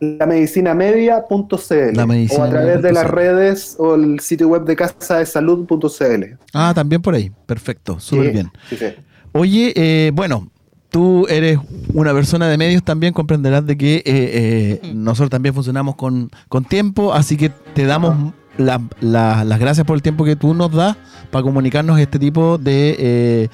[0.00, 5.18] La medicinamedia.cl La o a través de las redes o el sitio web de casa
[5.18, 6.24] de salud.cl.
[6.52, 8.50] ah, también por ahí, perfecto, súper Sí, bien.
[8.68, 8.86] sí, sí.
[9.32, 10.48] Oye, eh, bueno,
[10.90, 11.58] tú eres
[11.94, 15.04] una persona de medios también, comprenderás de que eh, eh, Mm.
[15.04, 19.96] nosotros también funcionamos con, con tiempo, así que te damos la- la- las gracias por
[19.96, 20.96] el tiempo que tú nos das
[21.30, 23.48] para comunicarnos este tipo de, eh,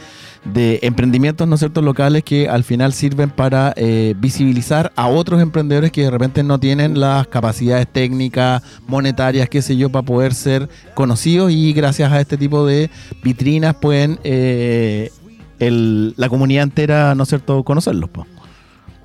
[0.44, 5.40] de emprendimientos, ¿no es cierto?, locales que al final sirven para eh, visibilizar a otros
[5.40, 10.34] emprendedores que de repente no tienen las capacidades técnicas, monetarias, qué sé yo, para poder
[10.34, 12.90] ser conocidos y gracias a este tipo de
[13.22, 15.10] vitrinas pueden eh,
[15.58, 18.10] el- la comunidad entera, ¿no es cierto?, conocerlos.
[18.10, 18.26] po.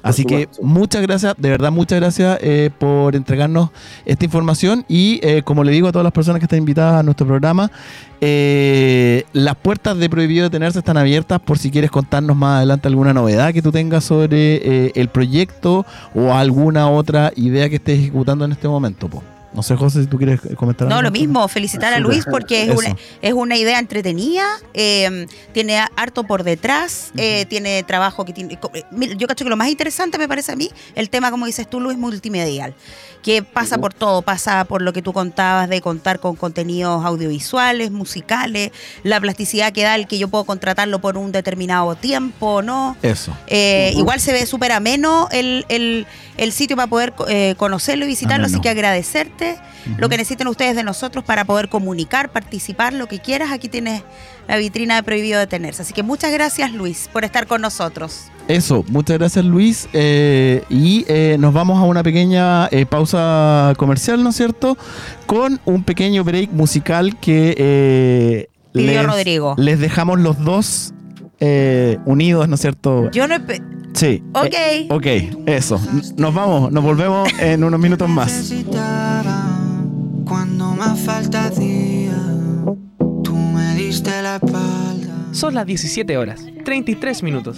[0.08, 3.70] Así que muchas gracias, de verdad muchas gracias eh, por entregarnos
[4.06, 7.04] esta información y eh, como le digo a todas las personas que están invitadas a
[7.04, 7.72] nuestro programa,
[8.20, 13.14] eh, las puertas de Prohibido Detenerse están abiertas por si quieres contarnos más adelante alguna
[13.14, 18.46] novedad que tú tengas sobre eh, el proyecto o alguna otra idea que estés ejecutando
[18.46, 19.08] en este momento.
[19.08, 19.37] po.
[19.54, 21.04] No sé, José, si tú quieres comentar No, algo.
[21.08, 22.00] lo mismo, felicitar a.
[22.00, 27.82] Luis porque es una, es una idea entretenida, eh, tiene harto por detrás, eh, tiene
[27.84, 28.60] trabajo que tiene...
[28.74, 28.84] eh,
[29.18, 31.80] Yo cacho que lo más interesante me parece a mí, el tema, como dices tú,
[31.80, 32.76] Luis, multimedial,
[33.24, 37.90] que pasa por todo, pasa por lo que tú contabas de contar con contenidos audiovisuales,
[37.90, 38.72] musicales,
[39.04, 42.96] la plasticidad que da el que yo puedo contratarlo por un determinado tiempo, ¿no?
[43.02, 43.36] Eso.
[43.48, 43.94] Eh.
[43.96, 46.06] Igual se ve súper ameno el, el,
[46.38, 48.58] el sitio para poder eh, conocerlo y visitarlo, Ameno.
[48.58, 49.37] así que agradecerte
[49.98, 53.52] Lo que necesiten ustedes de nosotros para poder comunicar, participar, lo que quieras.
[53.52, 54.04] Aquí tienes
[54.48, 55.82] la vitrina de Prohibido Detenerse.
[55.84, 58.26] Así que muchas gracias, Luis, por estar con nosotros.
[58.48, 59.90] Eso, muchas gracias Luis.
[59.94, 64.78] Eh, y eh, nos vamos a una pequeña eh, pausa comercial, ¿no es cierto?
[65.26, 69.56] Con un pequeño break musical que Pidió Rodrigo.
[69.58, 70.94] les dejamos los dos
[72.06, 73.12] unidos, ¿no es cierto?
[73.12, 73.36] Yo no...
[73.36, 73.62] espe-
[73.98, 74.24] Sí.
[74.34, 74.54] Ok.
[74.54, 75.06] Eh, ok,
[75.48, 75.82] eso.
[76.18, 78.28] Nos vamos, nos volvemos en unos minutos más.
[78.28, 79.44] necesitaba
[80.24, 82.14] cuando más falta hacía.
[83.24, 85.30] Tú me diste la espalda.
[85.32, 87.58] Son las 17 horas, 33 minutos.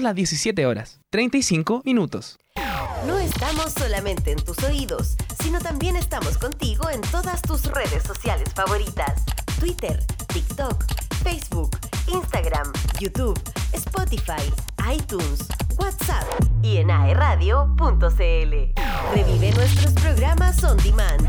[0.00, 2.38] Las 17 horas, 35 minutos.
[3.06, 8.48] No estamos solamente en tus oídos, sino también estamos contigo en todas tus redes sociales
[8.54, 9.22] favoritas.
[9.58, 10.84] Twitter, TikTok,
[11.22, 13.38] Facebook, Instagram, YouTube,
[13.74, 14.42] Spotify,
[14.90, 15.46] iTunes,
[15.78, 16.24] WhatsApp
[16.62, 18.00] y en aeradio.cl.
[19.14, 21.28] Revive nuestros programas on demand.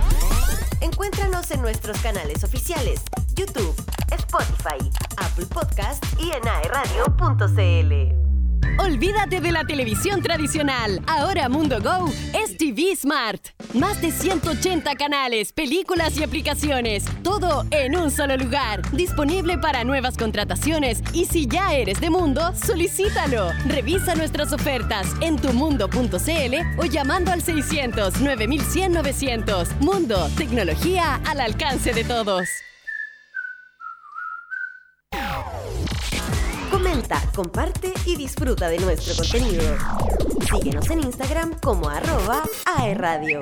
[0.79, 3.01] Encuéntranos en nuestros canales oficiales,
[3.35, 3.75] YouTube,
[4.11, 8.20] Spotify, Apple Podcast y en aeradio.cl.
[8.77, 11.01] Olvídate de la televisión tradicional.
[11.07, 13.41] Ahora Mundo Go es TV Smart.
[13.73, 17.05] Más de 180 canales, películas y aplicaciones.
[17.23, 18.81] Todo en un solo lugar.
[18.91, 21.03] Disponible para nuevas contrataciones.
[21.13, 23.51] Y si ya eres de Mundo, solicítalo.
[23.67, 29.69] Revisa nuestras ofertas en tumundo.cl o llamando al 600 9100 900.
[29.79, 32.49] Mundo, tecnología al alcance de todos.
[37.11, 39.63] Comenta, comparte y disfruta de nuestro contenido.
[40.49, 42.41] Síguenos en Instagram como arroba
[42.77, 43.41] aerradio.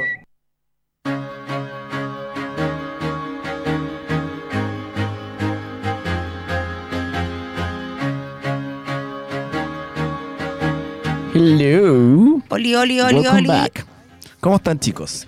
[11.35, 12.41] Hello.
[12.49, 13.47] Oli, oli, oli, Welcome oli.
[13.47, 13.85] back.
[14.39, 15.27] ¿Cómo están, chicos?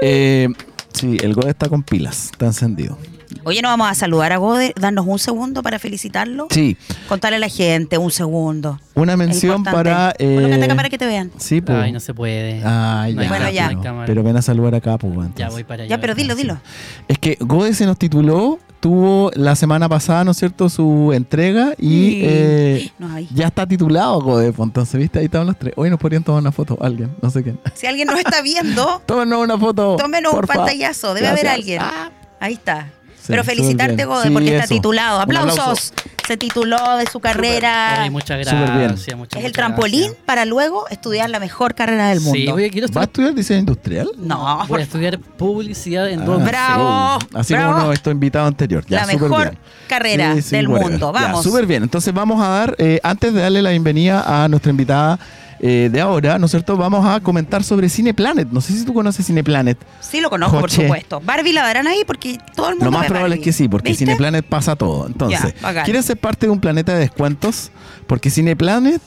[0.00, 0.48] Eh,
[0.92, 2.96] sí, el God está con pilas, está encendido.
[3.44, 6.48] Oye, nos vamos a saludar a Gode, darnos un segundo para felicitarlo.
[6.50, 6.76] Sí,
[7.08, 8.78] Contarle a la gente, un segundo.
[8.94, 10.14] una mención para.
[10.18, 11.30] eh, Colócate acá para que te vean.
[11.38, 11.78] Sí, pues.
[11.78, 12.62] Ay, no se puede.
[12.64, 13.28] Ay, No ya.
[13.28, 13.70] Bueno, ya.
[13.72, 14.02] no.
[14.06, 15.28] Pero ven a saludar acá, pues.
[15.36, 15.96] Ya voy para allá.
[15.96, 16.60] Ya, pero dilo, dilo.
[17.08, 21.74] Es que Gode se nos tituló, tuvo la semana pasada, ¿no es cierto?, su entrega
[21.78, 22.20] y Sí.
[22.24, 24.52] eh, No ya está titulado Gode.
[24.52, 25.18] pues, Entonces, ¿viste?
[25.18, 25.72] Ahí estaban los tres.
[25.76, 27.58] Hoy nos podrían tomar una foto, alguien, no sé quién.
[27.74, 29.96] Si alguien nos está viendo, Tómenos una foto.
[29.96, 31.14] tómenos un pantallazo.
[31.14, 31.80] Debe haber alguien.
[31.82, 32.10] Ah,
[32.42, 32.88] Ahí está.
[33.30, 34.04] Pero felicitarte.
[34.04, 34.74] Gode, Sí, porque está eso.
[34.74, 35.20] titulado.
[35.20, 35.58] ¡Aplausos!
[35.58, 35.92] aplauso.
[36.26, 38.02] Se tituló de su carrera.
[38.02, 38.48] Ay, muchas bien.
[38.62, 39.16] gracias.
[39.16, 40.22] muchas, es el trampolín gracias.
[40.26, 42.38] para luego estudiar la mejor carrera del mundo.
[42.38, 44.10] Sí, oye, quiero ¿Va a estudiar, diseño industrial?
[44.16, 46.44] No, voy a estudiar publicidad en Ah, dos.
[46.44, 47.26] Bravo, sí.
[47.34, 47.72] Así bravo.
[47.74, 48.84] como nuestro invitado anterior.
[48.88, 49.58] Ya, la mejor bien.
[49.88, 50.90] carrera Sí, sí, del whatever.
[50.92, 51.12] mundo.
[51.12, 51.42] Vamos.
[51.42, 51.82] Súper bien.
[51.82, 55.18] Entonces vamos a dar, eh, antes de darle la bienvenida a nuestra invitada
[55.62, 56.76] eh, de ahora, ¿no es cierto?
[56.76, 58.48] Vamos a comentar sobre Cine Planet.
[58.50, 59.76] No sé si tú conoces Cine Planet.
[60.00, 61.20] Sí, lo conozco, por supuesto.
[61.22, 63.68] Barbie la darán ahí porque todo el mundo Lo más ve probable es que sí,
[63.68, 64.06] porque ¿Viste?
[64.06, 65.06] Cine Planet pasa todo.
[65.06, 65.82] Entonces, Ya.
[65.84, 67.70] ¿quieres ser parte de un planeta de descuentos?
[68.06, 69.02] Porque Cine Planet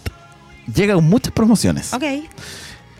[0.74, 1.94] llega con muchas promociones.
[1.94, 2.04] Ok.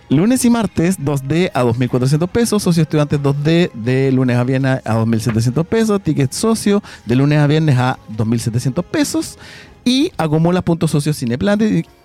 [0.10, 4.96] Lunes y martes 2D a 2.400 pesos, socio estudiantes 2D de lunes a viernes a
[4.96, 9.38] 2.700 pesos, ticket socio de lunes a viernes a 2.700 pesos
[9.86, 11.22] y acumula puntos socios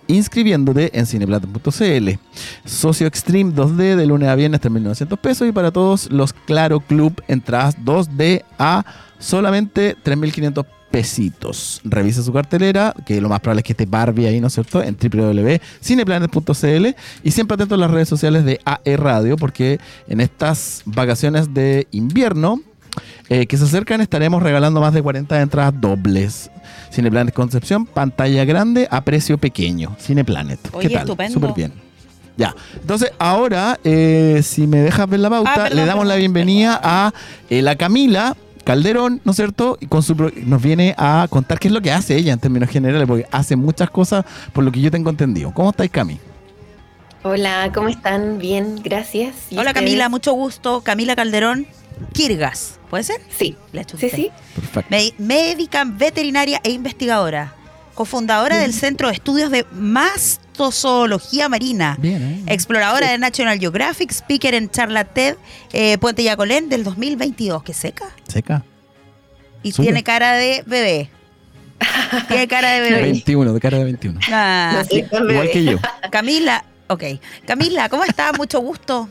[0.07, 2.09] inscribiéndote en cineplanet.cl.
[2.64, 7.22] Socio Extreme 2D de lunes a viernes 3.900 pesos y para todos los Claro Club
[7.29, 8.85] entradas 2D a
[9.18, 11.81] solamente 3.500 pesitos.
[11.85, 14.83] Revisa su cartelera, que lo más probable es que esté Barbie ahí, ¿no es cierto?
[14.83, 16.87] En www.cineplanet.cl
[17.22, 21.87] y siempre atento a las redes sociales de AE Radio, porque en estas vacaciones de
[21.91, 22.61] invierno
[23.28, 26.51] eh, que se acercan estaremos regalando más de 40 entradas dobles.
[26.93, 29.97] Cineplanet Concepción, pantalla grande a precio pequeño.
[30.01, 30.59] Cineplanet.
[30.72, 31.03] Oye, ¿Qué tal?
[31.05, 31.34] estupendo.
[31.34, 31.72] Súper bien.
[32.36, 32.55] Ya.
[32.80, 36.09] Entonces, ahora, eh, si me dejas ver la pauta, Ah, perdón, le damos perdón.
[36.09, 37.12] la bienvenida a
[37.51, 39.76] eh, la Camila Calderón, ¿no es cierto?
[39.80, 42.39] Y con su pro- nos viene a contar qué es lo que hace ella en
[42.39, 45.53] términos generales, porque hace muchas cosas por lo que yo tengo entendido.
[45.53, 46.18] ¿Cómo estáis, Cami?
[47.24, 48.39] Hola, ¿cómo están?
[48.39, 49.34] Bien, gracias.
[49.51, 49.74] ¿Y Hola ustedes?
[49.74, 50.82] Camila, mucho gusto.
[50.82, 51.66] Camila Calderón
[52.13, 53.21] Kirgas, ¿puede ser?
[53.37, 53.57] Sí.
[53.73, 54.31] Echo Sí, sí.
[54.55, 54.89] Perfecto.
[54.91, 57.55] Me- médica, veterinaria e investigadora.
[57.95, 61.97] Cofundadora del Centro de Estudios de Mastozoología Marina.
[62.01, 62.53] Bien, ¿eh?
[62.53, 65.35] Exploradora de National Geographic, speaker en charla TED
[65.73, 67.63] eh, Puente Yacolén del 2022.
[67.65, 68.05] ¿Qué seca?
[68.29, 68.63] Seca.
[69.65, 71.11] Y tiene cara de bebé.
[72.29, 73.03] tiene cara de bebé.
[73.03, 74.21] 21, de cara de 21.
[74.31, 75.79] Ah, No Igual que yo.
[76.11, 77.03] Camila, ok.
[77.47, 78.37] Camila, ¿cómo estás?
[78.39, 79.09] Mucho gusto.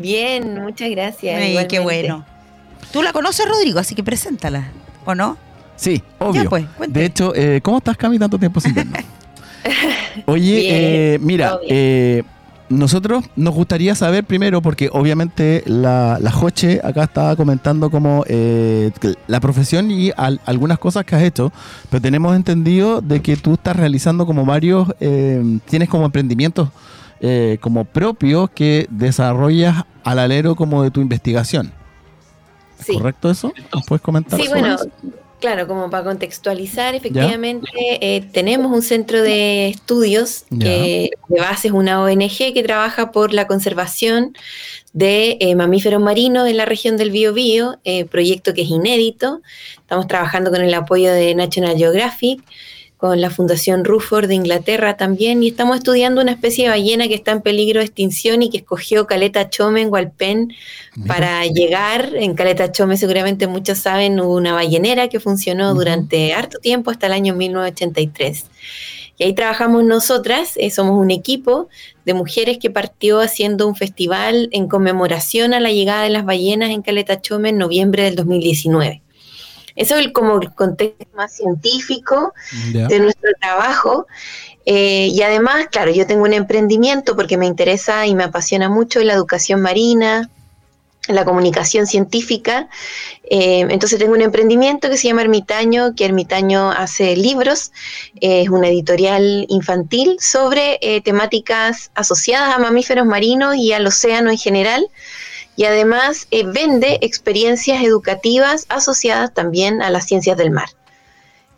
[0.00, 1.36] Bien, muchas gracias.
[1.40, 2.24] Ay, qué bueno.
[2.92, 4.68] Tú la conoces, Rodrigo, así que preséntala,
[5.04, 5.36] ¿o no?
[5.76, 6.44] Sí, obvio.
[6.44, 8.98] Ya, pues, de hecho, eh, ¿cómo estás, Cami, tanto tiempo sin vernos?
[10.26, 12.22] Oye, Bien, eh, mira, eh,
[12.68, 18.90] nosotros nos gustaría saber primero, porque obviamente la, la Joche acá estaba comentando como eh,
[19.26, 21.52] la profesión y al- algunas cosas que has hecho,
[21.90, 26.68] pero tenemos entendido de que tú estás realizando como varios, eh, tienes como emprendimientos
[27.20, 31.72] eh, como propios que desarrollas al alero como de tu investigación.
[32.84, 32.94] Sí.
[32.94, 33.52] ¿Correcto eso?
[33.72, 34.38] ¿Nos puedes comentar?
[34.38, 34.90] Sí, sobre bueno, eso?
[35.40, 37.68] claro, como para contextualizar, efectivamente,
[38.00, 43.32] eh, tenemos un centro de estudios que de base es una ONG que trabaja por
[43.32, 44.34] la conservación
[44.92, 49.42] de eh, mamíferos marinos en la región del Biobío, eh, proyecto que es inédito.
[49.76, 52.42] Estamos trabajando con el apoyo de National Geographic,
[52.96, 57.14] con la Fundación Ruford de Inglaterra también, y estamos estudiando una especie de ballena que
[57.14, 60.54] está en peligro de extinción y que escogió Caleta Chome en Hualpén
[61.06, 62.14] para llegar.
[62.14, 67.06] En Caleta Chome seguramente muchos saben, hubo una ballenera que funcionó durante harto tiempo, hasta
[67.06, 68.46] el año 1983.
[69.18, 71.68] Y ahí trabajamos nosotras, eh, somos un equipo
[72.04, 76.70] de mujeres que partió haciendo un festival en conmemoración a la llegada de las ballenas
[76.70, 79.02] en Caleta Chome en noviembre del 2019.
[79.76, 82.34] Eso es el- como el contexto más científico
[82.72, 84.06] de nuestro trabajo.
[84.64, 89.00] Eh, y además, claro, yo tengo un emprendimiento porque me interesa y me apasiona mucho
[89.04, 90.28] la educación marina,
[91.08, 92.68] la comunicación científica.
[93.30, 97.70] Eh, entonces tengo un emprendimiento que se llama Ermitaño, que Ermitaño hace libros,
[98.20, 104.30] eh, es una editorial infantil sobre eh, temáticas asociadas a mamíferos marinos y al océano
[104.30, 104.88] en general.
[105.56, 110.68] Y además eh, vende experiencias educativas asociadas también a las ciencias del mar.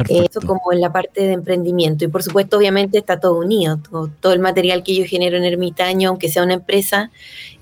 [0.08, 2.04] Eh, Eso como en la parte de emprendimiento.
[2.04, 3.78] Y por supuesto, obviamente está todo unido.
[3.78, 7.10] Todo, todo el material que yo genero en Ermitaño, aunque sea una empresa,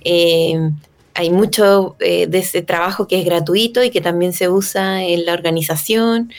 [0.04, 0.70] eh,
[1.14, 5.24] hay mucho eh, de ese trabajo que es gratuito y que también se usa en
[5.24, 6.30] la organización.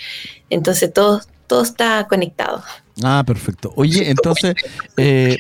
[0.52, 2.62] Entonces todo, todo está conectado.
[3.04, 3.74] Ah, perfecto.
[3.76, 4.56] Oye, entonces,
[4.98, 5.40] eh,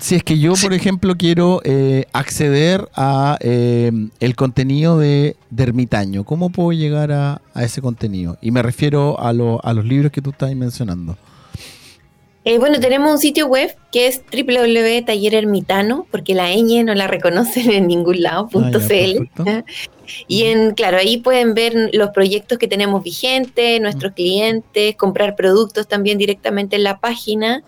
[0.00, 3.90] si es que yo, por ejemplo, quiero eh, acceder a eh,
[4.20, 8.36] el contenido de, de Ermitaño, ¿cómo puedo llegar a, a ese contenido?
[8.40, 11.16] Y me refiero a, lo- a los libros que tú estás mencionando.
[12.48, 17.70] Eh, bueno, tenemos un sitio web que es www.tallerermitano, porque la ñ no la reconocen
[17.70, 19.28] en ningún lado, punto Ah, .cl.
[19.34, 19.44] perfecto.
[20.26, 25.86] Y en, claro, ahí pueden ver los proyectos que tenemos vigentes, nuestros clientes, comprar productos
[25.86, 27.62] también directamente en la página.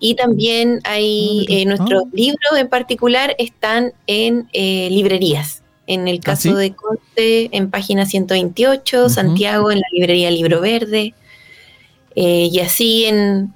[0.00, 5.62] Y también hay eh, nuestros libros en particular están en eh, librerías.
[5.86, 6.54] En el caso sí?
[6.54, 11.12] de Conte, en página 128, Santiago en la librería Libro Verde,
[12.14, 13.52] y así en,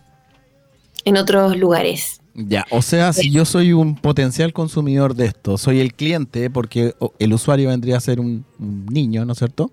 [1.07, 2.21] en otros lugares.
[2.35, 6.95] Ya, o sea, si yo soy un potencial consumidor de esto, soy el cliente, porque
[7.19, 9.73] el usuario vendría a ser un, un niño, ¿no es cierto?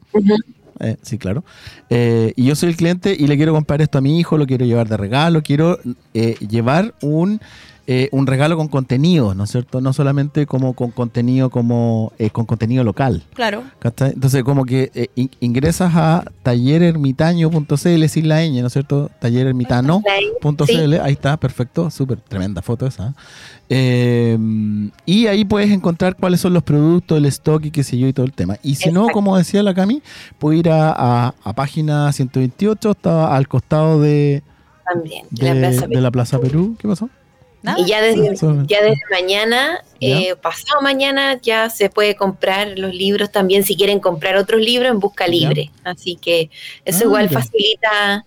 [0.80, 1.44] Eh, sí, claro.
[1.90, 4.48] Eh, y yo soy el cliente y le quiero comprar esto a mi hijo, lo
[4.48, 5.80] quiero llevar de regalo, quiero
[6.14, 7.42] eh, llevar un,
[7.86, 9.82] eh, un regalo con contenido, ¿no es cierto?
[9.82, 13.24] No solamente como con contenido como eh, con contenido local.
[13.34, 13.64] Claro.
[13.84, 19.10] Entonces, como que eh, in- ingresas a tallerermitaño.cl sin la ñ, ¿no es cierto?
[19.20, 23.14] Tallerermitano.cl, ahí está, perfecto, súper tremenda foto esa.
[23.70, 24.38] Eh,
[25.06, 28.14] y ahí puedes encontrar cuáles son los productos, el stock y qué sé yo y
[28.14, 28.58] todo el tema.
[28.64, 30.02] Y si no, como decía la Cami,
[30.40, 34.44] puedes ir a, a- a página 128, está al costado de,
[34.86, 36.76] También, de, la Plaza de la Plaza Perú.
[36.80, 37.10] ¿Qué pasó?
[37.64, 38.46] Nada, Y ya desde, sí.
[38.68, 40.20] ya desde mañana, Ya.
[40.20, 43.64] eh, pasado mañana, ya se puede comprar los libros también.
[43.64, 45.32] Si quieren comprar otros libros, en busca Ya.
[45.32, 45.72] libre.
[45.86, 46.50] Así que
[46.84, 48.26] eso Ah, igual facilita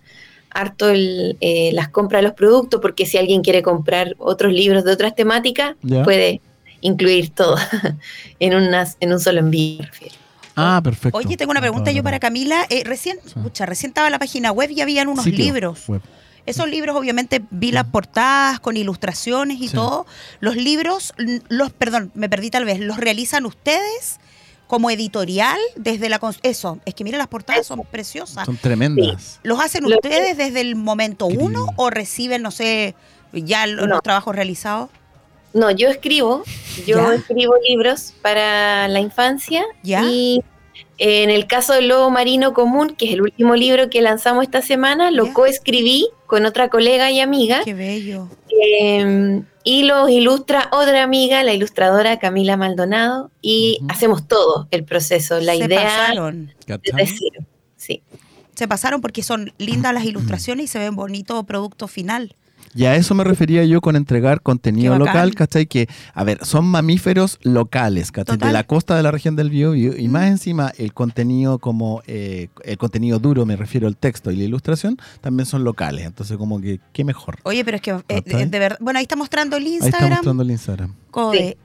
[0.49, 4.83] harto el, eh, las compras de los productos, porque si alguien quiere comprar otros libros
[4.83, 6.03] de otras temáticas, Ya.
[6.03, 6.41] puede
[6.81, 7.55] incluir todo
[8.39, 9.79] en, unas, en un solo envío.
[9.81, 10.15] me refiero.
[10.55, 11.15] Ah, perfecto.
[11.15, 12.65] Oye, tengo una pregunta yo para Camila.
[12.71, 15.87] Eh, recién, escucha, recién estaba en la página web y habían unos Sitio libros.
[15.87, 16.01] web.
[16.47, 19.75] Esos libros, obviamente, vi las portadas con ilustraciones y Sí.
[19.75, 20.07] todo.
[20.39, 24.19] Los libros, mm, los, perdón, me perdí tal vez, ¿los realizan ustedes
[24.65, 26.19] como editorial desde la...
[26.43, 28.45] Eso, es que mira, las portadas son preciosas.
[28.45, 29.39] Son tremendas.
[29.43, 31.73] ¿Los hacen ustedes desde el momento Qué uno lindo.
[31.77, 32.95] o reciben, no sé,
[33.33, 33.85] ya No.
[33.85, 34.89] los trabajos realizados?
[35.53, 36.43] No, yo escribo,
[36.85, 37.13] yo Ya.
[37.15, 40.03] escribo libros para la infancia Ya.
[40.03, 40.43] y
[40.97, 44.43] eh, en el caso del Lobo Marino Común, que es el último libro que lanzamos
[44.43, 48.29] esta semana, lo coescribí con otra colega y amiga Qué bello.
[48.49, 55.39] eh, y los ilustra otra amiga, la ilustradora Camila Maldonado, y hacemos todo el proceso,
[55.41, 56.53] la Se idea pasaron.
[56.65, 57.07] ¿Cachai?
[57.07, 57.45] cero.
[57.75, 58.01] Sí.
[58.55, 62.35] Se pasaron porque son lindas las ilustraciones y se ven bonito producto final.
[62.75, 65.65] Y a eso me refería yo con entregar contenido local, ¿cachai?
[65.65, 68.35] Que, a ver, son mamíferos locales, ¿cachai?
[68.37, 68.49] Total.
[68.49, 70.11] De la costa de la región del Biobío y Mm.
[70.11, 74.43] más encima el contenido como, eh, el contenido duro, me refiero al texto y la
[74.43, 76.05] ilustración, también son locales.
[76.05, 77.37] Entonces como que, qué mejor.
[77.43, 78.77] Oye, pero es que eh, de verdad.
[78.79, 80.11] Bueno, ahí está mostrando el Ahí está Instagram.
[80.11, 80.93] mostrando el Instagram.
[81.11, 81.57] Code.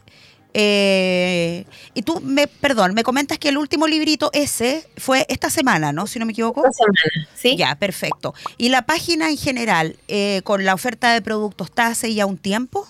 [0.55, 5.93] Eh, y tú, me, perdón, me comentas que el último librito ese fue esta semana,
[5.93, 6.07] ¿no?
[6.07, 6.61] Si no me equivoco.
[6.61, 7.57] Esta semana, ¿sí?
[7.57, 8.35] Ya, perfecto.
[8.59, 12.39] ¿Y la página en general, eh, con la oferta de productos, está hace ya un
[12.39, 12.87] tiempo?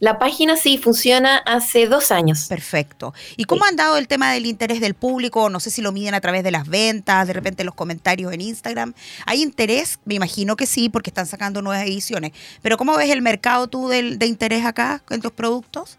[0.00, 2.46] La página sí funciona hace dos años.
[2.48, 3.14] Perfecto.
[3.36, 5.50] ¿Y cómo han dado el tema del interés del público?
[5.50, 8.40] No sé si lo miden a través de las ventas, de repente los comentarios en
[8.40, 8.94] Instagram.
[9.26, 9.98] ¿Hay interés?
[10.04, 12.30] Me imagino que sí, porque están sacando nuevas ediciones.
[12.62, 15.98] Pero ¿cómo ves el mercado tú del- de interés acá en tus productos?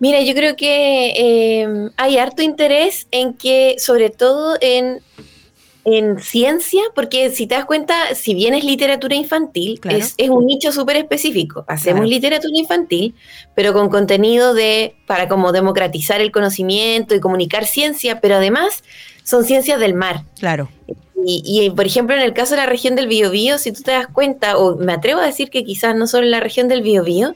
[0.00, 5.00] Mira, yo creo que eh, hay harto interés en que, sobre todo en,
[5.88, 9.96] en ciencia, porque si te das cuenta, si bien es literatura infantil, Claro.
[9.98, 11.64] es, es un nicho súper específico.
[11.68, 12.10] Hacemos Claro.
[12.10, 13.14] literatura infantil,
[13.54, 18.82] pero con contenido de para como democratizar el conocimiento y comunicar ciencia, pero además
[19.22, 20.24] son ciencias del mar.
[20.40, 20.68] Claro.
[21.24, 23.92] Y, y, por ejemplo, en el caso de la región del Biobío, si tú te
[23.92, 26.82] das cuenta, o me atrevo a decir que quizás no solo en la región del
[26.82, 27.34] Biobío,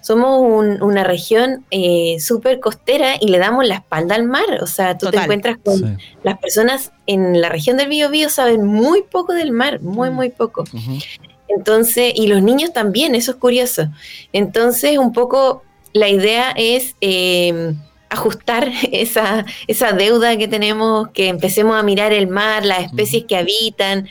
[0.00, 4.46] somos un- una región eh, súper costera y le damos la espalda al mar.
[4.62, 5.84] O sea, tú te encuentras con Sí.
[6.22, 10.64] las personas en la región del Biobío saben muy poco del mar, muy, muy poco.
[11.48, 13.88] Entonces, y los niños también, eso es curioso.
[14.32, 17.74] Entonces, un poco la idea es eh,
[18.10, 23.36] ajustar esa, esa deuda que tenemos, que empecemos a mirar el mar, las especies que
[23.36, 24.08] habitan.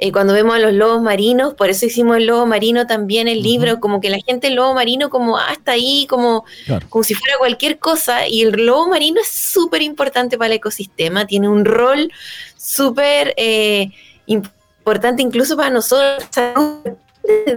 [0.00, 3.42] Eh, cuando vemos a los lobos marinos, por eso hicimos el lobo marino también, el
[3.42, 6.86] libro, como que la gente el lobo marino como hasta ahí, como, Claro.
[6.88, 11.26] como si fuera cualquier cosa, y el lobo marino es súper importante para el ecosistema,
[11.26, 12.12] tiene un rol
[12.56, 13.90] súper eh,
[14.26, 16.24] importante incluso para nosotros,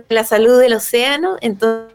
[0.09, 1.93] la salud del océano, entonces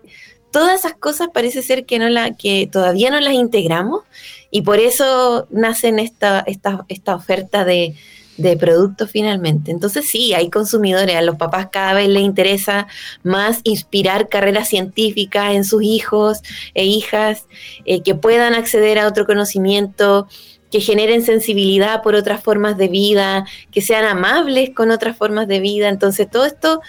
[0.52, 4.04] todas esas cosas parece ser que no la, que todavía no las integramos
[4.52, 7.96] y por eso nacen esta, esta, esta oferta de,
[8.36, 9.70] de productos finalmente.
[9.70, 12.86] Entonces sí, hay consumidores, a los papás cada vez les interesa
[13.22, 16.40] más inspirar carreras científicas en sus hijos
[16.74, 17.46] e hijas,
[17.84, 20.28] eh, que puedan acceder a otro conocimiento,
[20.70, 25.60] que generen sensibilidad por otras formas de vida, que sean amables con otras formas de
[25.60, 25.88] vida.
[25.88, 26.80] Entonces todo esto,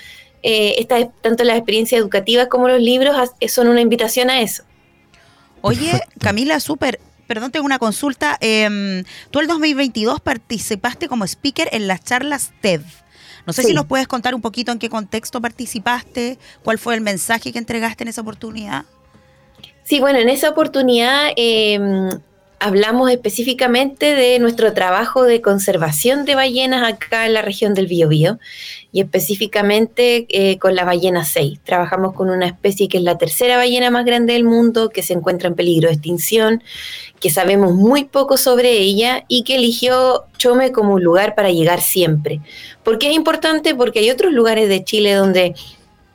[0.44, 3.16] eh, esta, tanto las experiencias educativas como los libros,
[3.48, 4.64] son una invitación a eso.
[5.62, 6.02] Oye.
[6.20, 7.00] Camila, súper.
[7.28, 8.38] Perdón, tengo una consulta.
[8.40, 12.82] Em, tú el 2022 participaste como speaker en las charlas TED.
[13.46, 13.70] No sé Sí.
[13.70, 17.60] si nos puedes contar un poquito en qué contexto participaste, cuál fue el mensaje que
[17.60, 18.86] entregaste en esa oportunidad.
[19.84, 21.80] Sí, bueno, en esa oportunidad eh,
[22.60, 28.40] hablamos específicamente de nuestro trabajo de conservación de ballenas acá en la región del Biobío
[28.92, 31.60] y específicamente eh, con la ballena 6.
[31.64, 35.14] Trabajamos con una especie que es la tercera ballena más grande del mundo, que se
[35.14, 36.64] encuentra en peligro de extinción,
[37.20, 41.82] que sabemos muy poco sobre ella y que eligió Chome como un lugar para llegar
[41.82, 42.42] siempre.
[42.84, 43.76] ¿Por qué es importante?
[43.76, 45.54] Porque hay otros lugares de Chile donde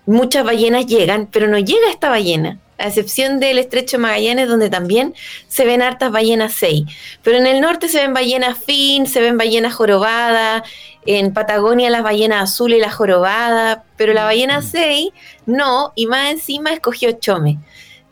[0.07, 4.70] muchas ballenas llegan, pero no llega esta ballena, a excepción del estrecho de Magallanes, donde
[4.70, 5.14] también
[5.49, 6.85] se ven hartas ballenas 6.
[7.23, 10.62] Pero en el norte se ven ballenas fin, se ven ballenas jorobadas,
[11.07, 15.11] en Patagonia las ballenas azul y la jorobada, pero la ballena 6
[15.47, 17.59] no, y más encima escogió Chome.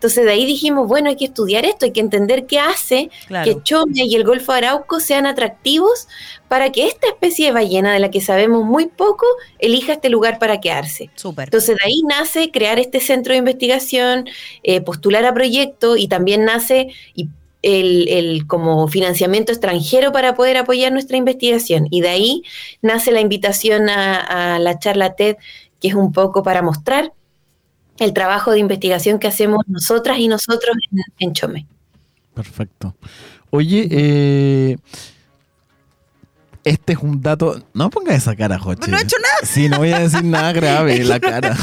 [0.00, 3.44] Entonces de ahí dijimos, bueno, hay que estudiar esto, hay que entender qué hace Claro.
[3.44, 6.08] que Chome y el Golfo Arauco sean atractivos
[6.48, 9.26] para que esta especie de ballena, de la que sabemos muy poco,
[9.58, 11.10] elija este lugar para quedarse.
[11.16, 11.48] Súper.
[11.48, 14.26] Entonces de ahí nace crear este centro de investigación,
[14.62, 17.28] eh, postular a proyectos y también nace y
[17.60, 21.88] el, el como financiamiento extranjero para poder apoyar nuestra investigación.
[21.90, 22.42] Y de ahí
[22.80, 25.36] nace la invitación a, a la charla TED,
[25.78, 27.12] que es un poco para mostrar
[28.00, 31.66] el trabajo de investigación que hacemos nosotras y nosotros en, en Chome.
[32.34, 32.96] Perfecto.
[33.50, 34.76] Oye, eh,
[36.64, 37.62] este es un dato.
[37.74, 38.90] No ponga esa cara, Joche.
[38.90, 39.38] No he hecho nada.
[39.44, 41.56] Sí, no voy a decir nada grave en la cara.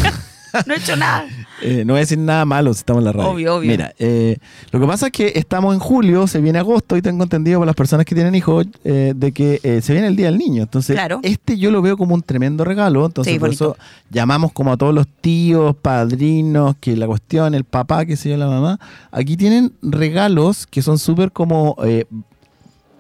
[0.66, 1.26] No he hecho nada.
[1.60, 3.32] Eh, no voy a decir nada malo si estamos en la radio.
[3.32, 3.72] Obvio, obvio.
[3.72, 4.38] Mira, eh,
[4.72, 7.66] lo que pasa es que estamos en julio, se viene agosto y tengo entendido por
[7.66, 10.62] las personas que tienen hijos eh, de que eh, se viene el Día del Niño.
[10.62, 11.20] Entonces, Claro.
[11.24, 13.04] este yo lo veo como un tremendo regalo.
[13.08, 13.72] Entonces, Sí, por bonito.
[13.72, 13.78] eso
[14.12, 18.38] llamamos como a todos los tíos, padrinos, que la cuestión, el papá, que se yo,
[18.38, 18.80] la mamá.
[19.10, 21.76] Aquí tienen regalos que son súper como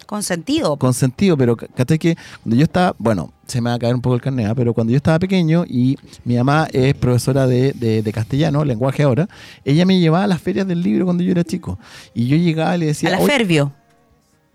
[0.08, 0.78] eh, Con sentido.
[0.78, 4.01] con sentido, pero ¿cachai que cuando yo estaba, bueno, se me va a caer un
[4.01, 4.55] poco el carnet, ¿ah?
[4.55, 9.03] pero cuando yo estaba pequeño y mi mamá es profesora de, de- de castellano, lenguaje
[9.03, 9.28] ahora,
[9.64, 11.78] ella me llevaba a las ferias del libro cuando yo era chico.
[12.14, 13.10] Y yo llegaba y le decía...
[13.10, 13.74] a la "Oye, Fervio.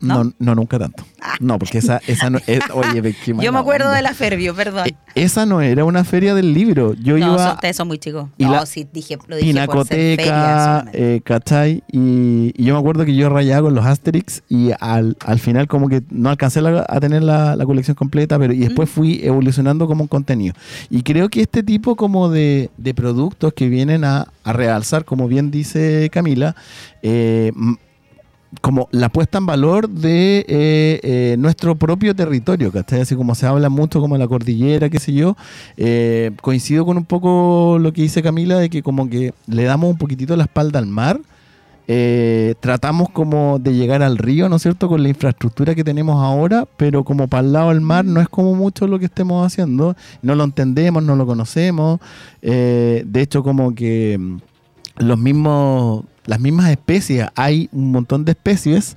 [0.03, 1.05] No, no, nunca tanto.
[1.41, 2.61] No, porque esa, esa no es...
[2.75, 3.97] Oye, qué Yo me acuerdo onda.
[3.97, 4.89] de la Fervio, perdón.
[5.15, 6.95] Esa no era una feria del libro.
[6.95, 7.39] Yo no, iba...
[7.39, 8.29] son- ustedes son muy chicos.
[8.39, 11.83] y no, la sí, dije, lo dije Pinacoteca, eh, ¿cachai?
[11.93, 15.69] Y, y yo me acuerdo que yo rayaba con los Asterix y al, al final
[15.69, 19.21] como que no alcancé la- a tener la, la colección completa, pero y después fui
[19.23, 20.55] evolucionando como un contenido.
[20.91, 25.29] Y creo que este tipo como de, de productos que vienen a, a realzar, como
[25.29, 26.57] bien dice Camila,
[27.03, 27.53] eh,
[28.61, 33.01] como la puesta en valor de eh, eh, nuestro propio territorio, ¿cachai?
[33.01, 35.37] Así como se habla mucho como la cordillera, qué sé yo,
[35.77, 39.91] eh, coincido con un poco lo que dice Camila, de que como que le damos
[39.91, 41.21] un poquitito la espalda al mar,
[42.61, 46.67] tratamos como de llegar al río, ¿no es cierto?, con la infraestructura que tenemos ahora,
[46.79, 49.95] pero como para el lado del mar no es como mucho lo que estemos haciendo,
[50.23, 52.01] no lo entendemos, no lo conocemos,
[52.41, 54.19] de hecho como que
[54.97, 58.97] los mismos, las mismas especies, hay un montón de especies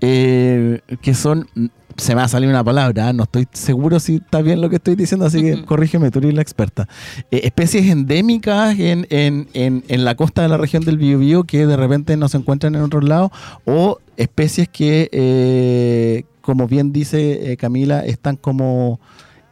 [0.00, 1.48] eh, que son,
[1.96, 4.76] se me va a salir una palabra, no estoy seguro si está bien lo que
[4.76, 6.88] estoy diciendo, así que corrígeme, tú eres la experta.
[7.30, 11.66] Eh, especies endémicas en, en, en, en la costa de la región del Biobío que
[11.66, 13.30] de repente no se encuentran en otros lados,
[13.66, 18.98] o especies que, eh, como bien dice eh, Camila, están como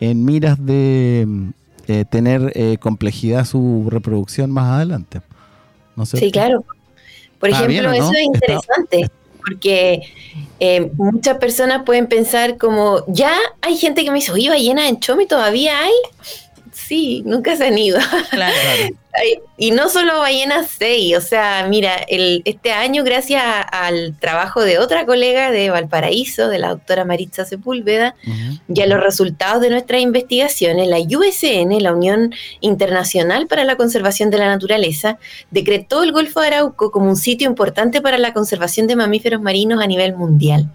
[0.00, 1.28] en miras de
[2.08, 5.22] tener complejidad su reproducción más adelante.
[5.96, 6.64] ¿No es Sí, claro.
[7.40, 7.94] Por ejemplo, bien, ¿o no?
[7.94, 9.10] eso es Está- interesante,
[9.44, 10.02] porque
[10.60, 15.00] eh, muchas personas pueden pensar como, ya hay gente que me dice, oye, ballena en
[15.00, 15.92] Chomi todavía hay.
[16.86, 17.98] Sí, nunca se han ido.
[18.30, 18.54] Claro.
[19.58, 24.62] Y no solo ballenas 6, o sea, mira, el, este año, gracias a- al trabajo
[24.62, 28.14] de otra colega de Valparaíso, de la doctora Maritza Sepúlveda,
[28.72, 34.30] y a los resultados de nuestras investigaciones, la USN, la Unión Internacional para la Conservación
[34.30, 35.18] de la Naturaleza,
[35.50, 39.82] decretó el Golfo de Arauco como un sitio importante para la conservación de mamíferos marinos
[39.82, 40.70] a nivel mundial.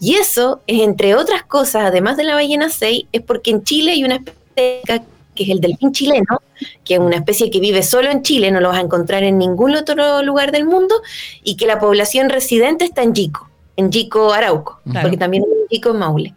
[0.00, 3.92] Y eso es, entre otras cosas, además de la ballena 6, es porque en Chile
[3.92, 5.02] hay una especie
[5.40, 6.42] que es el delfín chileno,
[6.84, 9.38] que es una especie que vive solo en Chile, no lo vas a encontrar en
[9.38, 10.94] ningún otro lugar del mundo,
[11.42, 15.02] y que la población residente está en Yico, en Yico Arauco, Claro.
[15.04, 16.34] porque también hay en Yico en Maule.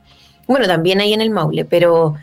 [0.47, 2.15] Bueno, también hay en el Maule, pero,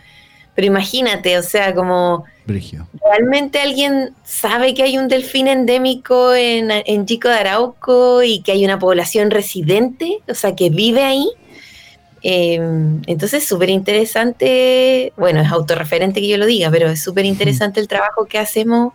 [0.55, 2.87] pero imagínate, o sea, como Brigio.
[3.05, 8.53] realmente alguien sabe que hay un delfín endémico en, en Chico de Arauco y que
[8.53, 11.28] hay una población residente, o sea, que vive ahí.
[12.22, 12.56] Eh,
[13.06, 17.88] entonces, súper interesante, bueno, es autorreferente que yo lo diga, pero es súper interesante el
[17.88, 18.92] trabajo que hacemos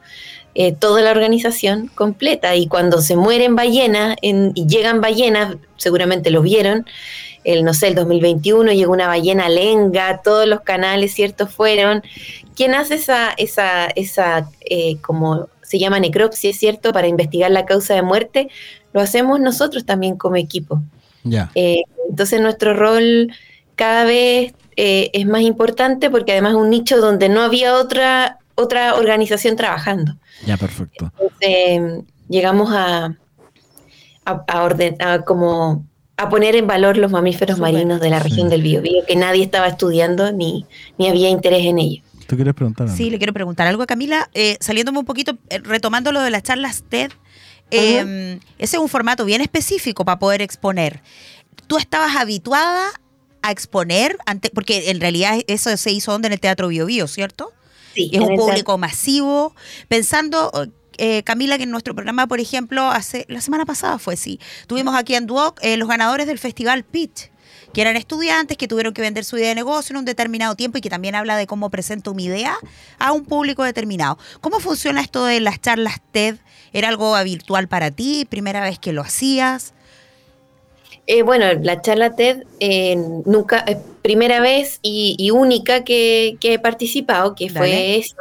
[0.57, 2.55] eh, toda la organización completa.
[2.55, 6.86] Y cuando se mueren ballenas en- y llegan ballenas, seguramente lo vieron,
[7.43, 11.45] el, no sé, el 2021 llegó una ballena lenga, todos los canales, ¿cierto?
[11.47, 12.03] Fueron.
[12.55, 16.93] ¿Quién hace esa, esa, esa eh, como se llama necropsia, ¿cierto?
[16.93, 18.47] Para investigar la causa de muerte,
[18.93, 20.82] lo hacemos nosotros también como equipo.
[21.26, 21.51] Ya.
[21.55, 23.34] Eh, entonces nuestro rol
[23.76, 28.38] cada vez eh, es más importante porque además es un nicho donde no había otra,
[28.55, 30.15] otra organización trabajando.
[30.45, 31.11] Ya, perfecto.
[31.19, 33.15] Entonces, llegamos a,
[34.26, 35.86] a, a orden- a como
[36.17, 39.67] a poner en valor los mamíferos marinos de la región del Biobío, que nadie estaba
[39.67, 40.65] estudiando ni,
[40.97, 42.01] ni había interés en ello.
[42.26, 42.88] ¿Tú quieres preguntar?
[42.89, 46.30] Sí, le quiero preguntar algo a Camila, eh, saliéndome un poquito, eh, retomando lo de
[46.32, 47.11] las charlas TED.
[47.72, 51.01] Eh, Ese es un formato bien específico para poder exponer.
[51.68, 52.88] ¿Tú estabas habituada
[53.41, 54.18] a exponer?
[54.26, 57.51] ante- porque en realidad eso se hizo donde en el Teatro Bio Bio, ¿cierto?
[57.93, 59.55] Sí, Es un público masivo.
[59.88, 60.51] Pensando
[60.97, 64.95] eh, Camila, que en nuestro programa, por ejemplo, hace la semana pasada fue, sí, tuvimos
[64.95, 67.32] aquí en Duoc eh, los ganadores del Festival Pitch
[67.74, 70.78] que eran estudiantes que tuvieron que vender su idea de negocio en un determinado tiempo
[70.78, 72.55] y que también habla de cómo presento mi idea
[72.99, 74.18] a un público determinado.
[74.39, 76.38] ¿Cómo funciona esto de las charlas TED?
[76.76, 78.28] ¿Era algo virtual para ti?
[78.30, 79.73] ¿Primera vez que lo hacías?
[81.07, 86.55] Eh, bueno, la charla TED eh, nunca, eh, primera vez y, y única que, que
[86.55, 88.17] he participado, que fue esa.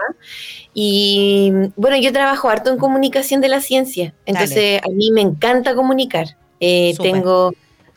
[0.73, 5.75] Y bueno, yo trabajo harto en comunicación de la ciencia, entonces a mí me encanta
[5.75, 6.37] comunicar.
[6.61, 7.53] Eh, tengo,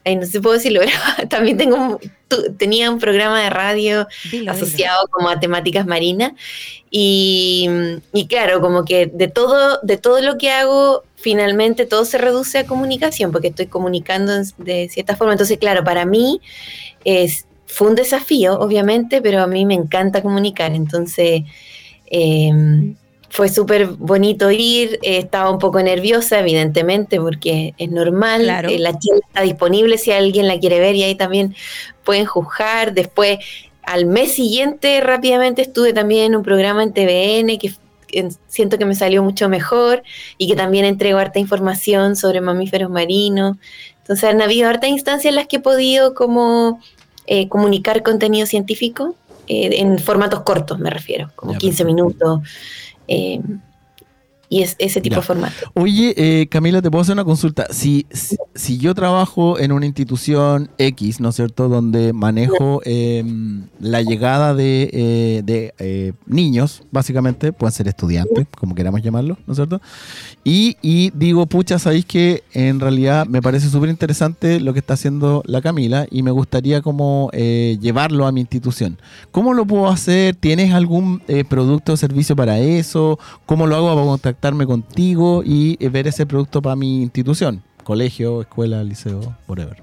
[0.07, 0.81] ay, no sé puedo decirlo,
[1.17, 1.97] pero también tengo, un-
[2.27, 6.31] tu- tenía un programa de radio Dilo, asociado como a temáticas marinas
[6.89, 7.69] y,
[8.13, 12.59] y claro, como que de todo, de todo lo que hago, finalmente todo se reduce
[12.59, 15.33] a comunicación, porque estoy comunicando de cierta forma.
[15.33, 16.39] Entonces, claro, para mí
[17.03, 20.71] es, fue un desafío, obviamente, pero a mí me encanta comunicar.
[20.73, 21.41] Entonces,
[22.09, 22.51] eh,
[23.29, 28.43] fue súper bonito ir, eh, estaba un poco nerviosa, evidentemente, porque es normal.
[28.43, 28.69] Claro.
[28.69, 31.55] Eh, la charla está disponible si alguien la quiere ver y ahí también
[32.03, 32.93] pueden juzgar.
[32.93, 33.39] Después,
[33.83, 37.73] al mes siguiente, rápidamente estuve también en un programa en TVN que
[38.47, 40.03] siento que me salió mucho mejor
[40.37, 43.57] y que también entrego harta información sobre mamíferos marinos.
[43.99, 46.79] Entonces han habido hartas instancias en las que he podido como
[47.25, 49.15] eh, comunicar contenido científico
[49.47, 52.41] eh, en formatos cortos, me refiero, como Ya, 15 minutos.
[53.07, 53.41] eh,
[54.49, 55.21] y es ese tipo Ya.
[55.21, 55.71] de formato.
[55.73, 57.67] Oye, eh, Camila, te puedo hacer una consulta.
[57.69, 63.23] Si, si, si yo trabajo en una institución X, ¿no es cierto?, donde manejo eh,
[63.79, 69.53] la llegada de, eh, de, eh, niños, básicamente, pueden ser estudiantes, como queramos llamarlo, ¿no
[69.53, 69.81] es cierto?
[70.43, 74.93] Y, y digo, pucha, sabéis que en realidad me parece súper interesante lo que está
[74.93, 78.97] haciendo la Camila y me gustaría como llevarlo a mi institución.
[79.31, 80.35] ¿Cómo lo puedo hacer?
[80.35, 83.19] ¿Tienes algún producto o servicio para eso?
[83.45, 87.63] ¿Cómo lo hago para contactarme contigo y eh, ver ese producto para mi institución?
[87.83, 89.81] Colegio, escuela, liceo, whatever.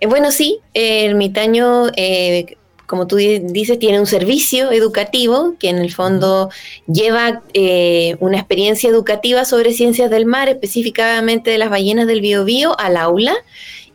[0.00, 5.68] Eh, bueno, sí, eh, Ermitaño, eh, como tú di- dices, tiene un servicio educativo que
[5.68, 6.48] en el fondo
[6.86, 12.78] lleva eh, una experiencia educativa sobre ciencias del mar, específicamente de las ballenas del Biobío,
[12.80, 13.34] al aula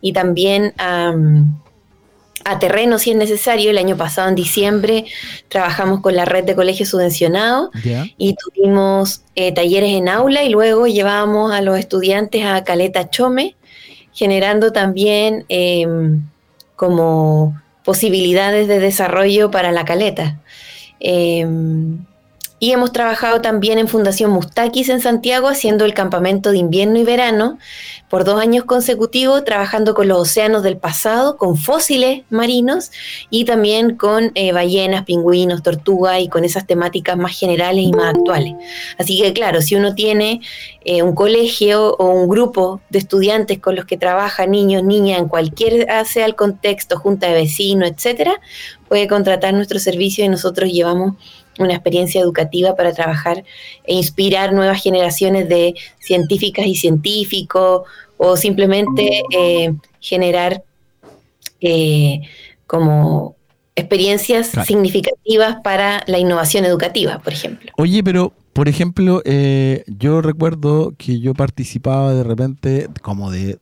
[0.00, 1.14] y también a,
[2.44, 3.70] a terreno si es necesario.
[3.70, 5.06] El año pasado, en diciembre,
[5.48, 7.70] trabajamos con la red de colegios subvencionados
[8.16, 13.56] y tuvimos eh, talleres en aula y luego llevábamos a los estudiantes a Caleta Chome,
[14.12, 15.86] generando también eh,
[16.76, 20.40] como posibilidades de desarrollo para la caleta.
[21.00, 21.46] Eh,
[22.60, 27.04] y hemos trabajado también en Fundación Mustakis en Santiago, haciendo el campamento de invierno y
[27.04, 27.58] verano
[28.08, 32.90] por dos años consecutivos, trabajando con los océanos del pasado, con fósiles marinos
[33.30, 38.14] y también con eh, ballenas, pingüinos, tortugas y con esas temáticas más generales y más
[38.14, 38.54] actuales.
[38.98, 40.40] Así que claro, si uno tiene
[40.84, 45.28] eh, un colegio o un grupo de estudiantes con los que trabaja, niños, niñas, en
[45.28, 48.40] cualquier sea el contexto, junta de vecinos, etcétera,
[48.88, 51.14] puede contratar nuestro servicio y nosotros llevamos
[51.58, 53.44] una experiencia educativa para trabajar
[53.84, 57.82] e inspirar nuevas generaciones de científicas y científicos
[58.16, 60.62] o simplemente eh, generar
[61.60, 62.20] eh,
[62.66, 63.36] como
[63.74, 64.66] experiencias Claro.
[64.66, 67.70] significativas para la innovación educativa, por ejemplo.
[67.76, 73.58] Oye, pero por ejemplo, eh, yo recuerdo que yo participaba de repente como de,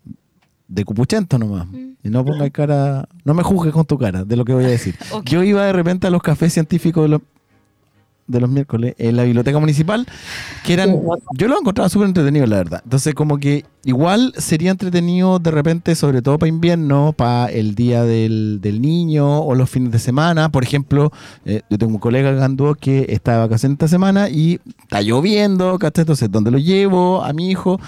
[0.68, 1.66] de cupuchento nomás.
[2.02, 4.68] Y no ponga cara, no me juzgues con tu cara de lo que voy a
[4.68, 4.94] decir.
[5.24, 7.20] Yo iba de repente a los cafés científicos de los,
[8.26, 10.06] de los miércoles en la biblioteca municipal,
[10.64, 11.00] que eran,
[11.34, 12.80] yo lo encontraba súper entretenido, la verdad.
[12.84, 18.02] Entonces, como que igual sería entretenido de repente, sobre todo para invierno, para el día
[18.04, 20.50] del, del niño o los fines de semana.
[20.50, 21.12] Por ejemplo,
[21.44, 25.78] eh, yo tengo un colega Gandú que está de vacaciones esta semana y está lloviendo,
[25.78, 26.02] ¿cachai?
[26.02, 27.22] Entonces, ¿dónde lo llevo?
[27.24, 27.80] A mi hijo.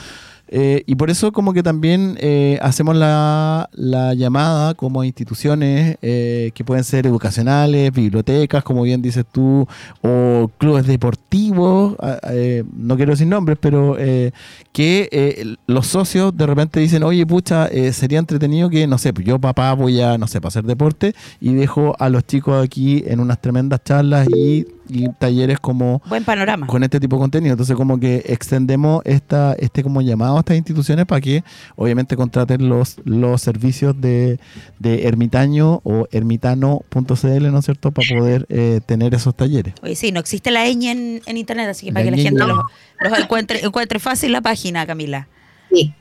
[0.50, 6.50] Eh, y por eso como que también eh, hacemos la, la llamada como instituciones eh,
[6.54, 9.66] que pueden ser educacionales, bibliotecas, como bien dices tú,
[10.02, 14.32] o clubes deportivos, ah, eh, no quiero decir nombres, pero eh,
[14.72, 19.38] que los socios de repente dicen, oye, pucha, sería entretenido que, no sé, pues yo
[19.38, 23.20] papá voy a, no sé, para hacer deporte y dejo a los chicos aquí en
[23.20, 26.66] unas tremendas charlas y, y talleres como Buen panorama.
[26.66, 27.52] con este tipo de contenido.
[27.52, 31.44] Entonces, como que extendemos esta, este como llamado a estas instituciones para que
[31.76, 34.38] obviamente contraten los, los servicios de,
[34.78, 39.74] de ermitaño o ermitano.cl, ¿no es cierto?, para poder eh, tener esos talleres.
[39.82, 42.22] Oye, sí, no existe la ñ en, en internet, así que para La que la
[42.22, 42.58] gente los,
[43.00, 45.28] los encuentre, encuentre fácil la página, Camila.
[45.72, 45.94] Sí.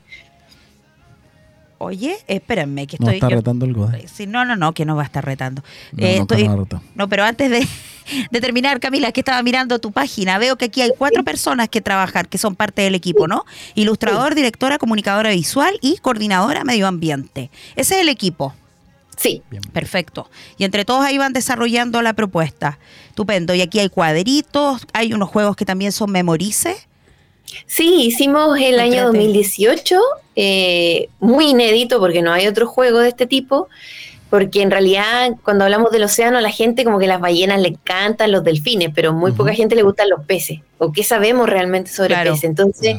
[1.80, 3.16] Oye, espérenme, que No estoy.
[3.18, 4.08] está yo- retando el GODE.
[4.08, 5.62] Sí, no, no, no, que no va a estar retando.
[5.92, 6.82] No, Eh, nunca estoy- retado.
[6.96, 7.60] no, pero antes de,
[8.32, 10.38] de terminar, Camila, que estaba mirando tu página.
[10.38, 13.44] Veo que aquí hay cuatro personas que trabajan, que son parte del equipo, ¿no?
[13.76, 17.50] Ilustrador, directora, comunicadora visual y coordinadora medio ambiente.
[17.76, 18.54] Ese es el equipo.
[19.16, 19.42] Sí.
[19.72, 20.28] Perfecto.
[20.58, 22.78] Y entre todos ahí van desarrollando la propuesta.
[23.08, 23.54] Estupendo.
[23.54, 26.76] Y aquí hay cuadritos, hay unos juegos que también son memorice.
[27.66, 29.98] Sí, hicimos el año 2018,
[30.36, 33.68] eh, muy inédito porque no hay otro juego de este tipo,
[34.30, 37.68] porque en realidad cuando hablamos del océano a la gente como que las ballenas le
[37.68, 41.90] encantan los delfines, pero muy poca gente le gustan los peces, o qué sabemos realmente
[41.90, 42.32] sobre Claro.
[42.32, 42.44] peces.
[42.44, 42.96] Entonces,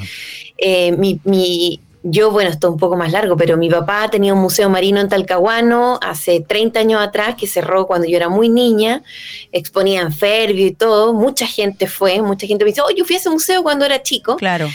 [0.58, 4.34] eh, mi, mi- yo, bueno, esto es un poco más largo, pero mi papá tenía
[4.34, 8.48] un museo marino en Talcahuano hace 30 años atrás que cerró cuando yo era muy
[8.50, 9.04] niña,
[9.52, 13.16] exponía en Fairview y todo, mucha gente fue, mucha gente me dice, oh, yo fui
[13.16, 14.38] a ese museo cuando era chico.
[14.38, 14.70] Claro.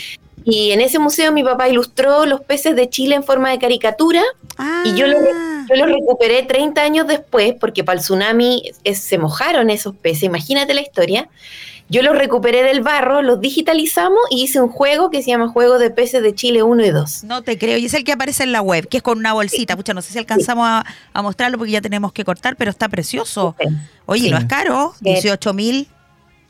[0.45, 4.22] Y en ese museo mi papá ilustró los peces de Chile en forma de caricatura
[4.85, 9.16] y yo los, yo los recuperé 30 años después porque para el tsunami es- se
[9.16, 11.31] mojaron esos peces, imagínate la historia.
[11.91, 15.78] Yo los recuperé del barro, los digitalizamos y hice un juego que se llama Juego
[15.78, 17.24] de Peces de Chile 1 y 2.
[17.24, 17.76] No te creo.
[17.76, 19.76] Y es el que aparece en la web, que es con una bolsita.
[19.76, 22.89] Pucha, no sé si alcanzamos a, a mostrarlo porque ya tenemos que cortar, pero está
[22.89, 23.55] precioso.
[24.07, 24.30] Oye, Sí.
[24.30, 24.95] no es caro.
[24.99, 25.11] Sí.
[25.11, 25.89] 18 mil.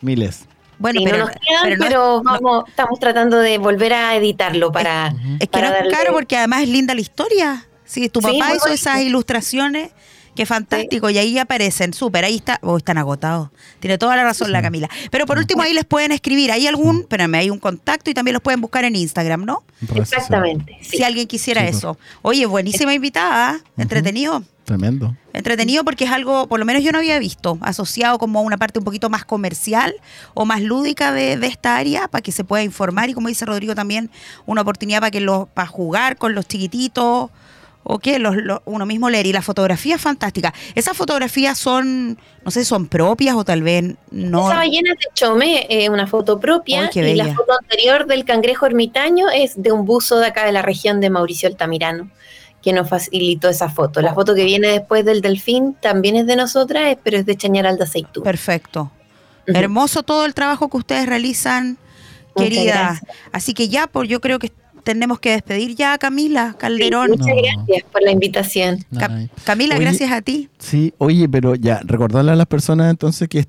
[0.01, 0.47] Miles.
[0.79, 3.93] Bueno, Sí, pero, no nos quedan, pero pero, no es- vamos, estamos tratando de volver
[3.93, 5.09] a editarlo para...
[5.09, 7.67] Es que para no es darle- caro porque además es linda la historia.
[7.85, 9.91] Sí, tu papá hizo esas ilustraciones.
[10.35, 11.11] Qué fantástico.
[11.11, 12.25] Y ahí aparecen, súper.
[12.25, 12.59] Ahí está.
[12.63, 13.51] Oh, están agotados.
[13.81, 14.89] Tiene toda la razón la Camila.
[15.11, 16.51] Pero por último, ahí les pueden escribir.
[16.51, 19.63] Hay algún, espérame, hay un contacto y también los pueden buscar en Instagram, ¿no?
[19.95, 20.79] Exactamente.
[20.83, 21.75] Si alguien quisiera Súper.
[21.75, 21.99] eso.
[22.23, 23.57] Oye, buenísima invitada.
[23.57, 23.83] ¿eh?
[23.83, 24.43] Entretenido.
[24.65, 25.15] Tremendo.
[25.35, 28.57] Entretenido porque es algo, por lo menos yo no había visto, asociado como a una
[28.57, 29.95] parte un poquito más comercial
[30.33, 33.45] o más lúdica de, de esta área para que se pueda informar y como dice
[33.45, 34.11] Rodrigo también,
[34.47, 37.31] una oportunidad para que los, para jugar con los chiquititos
[37.85, 39.27] o que los, los- uno mismo leer.
[39.27, 40.53] Y la fotografía es fantástica.
[40.75, 44.49] Esas fotografías son, no sé, son propias o tal vez no.
[44.49, 48.25] Esa ballena es de Chome, eh, una foto propia, Ay, y la foto anterior del
[48.25, 52.11] cangrejo ermitaño es de un buzo de acá de la región de Mauricio Altamirano,
[52.63, 54.01] que nos facilitó esa foto.
[54.01, 57.77] La foto que viene después del delfín también es de nosotras, pero es de Chañaral
[57.77, 58.23] de Aceitú.
[58.23, 58.91] Perfecto.
[59.47, 61.77] Hermoso todo el trabajo que ustedes realizan,
[62.35, 62.99] querida.
[63.33, 64.51] Así que ya, pues yo creo que
[64.85, 67.11] tenemos que despedir ya a Camila Calderón.
[67.11, 68.85] Muchas gracias por la invitación.
[68.99, 70.49] Ca- Camila, Oye, gracias a ti.
[70.59, 73.47] Sí, oye, pero ya, recordarle a las personas entonces que es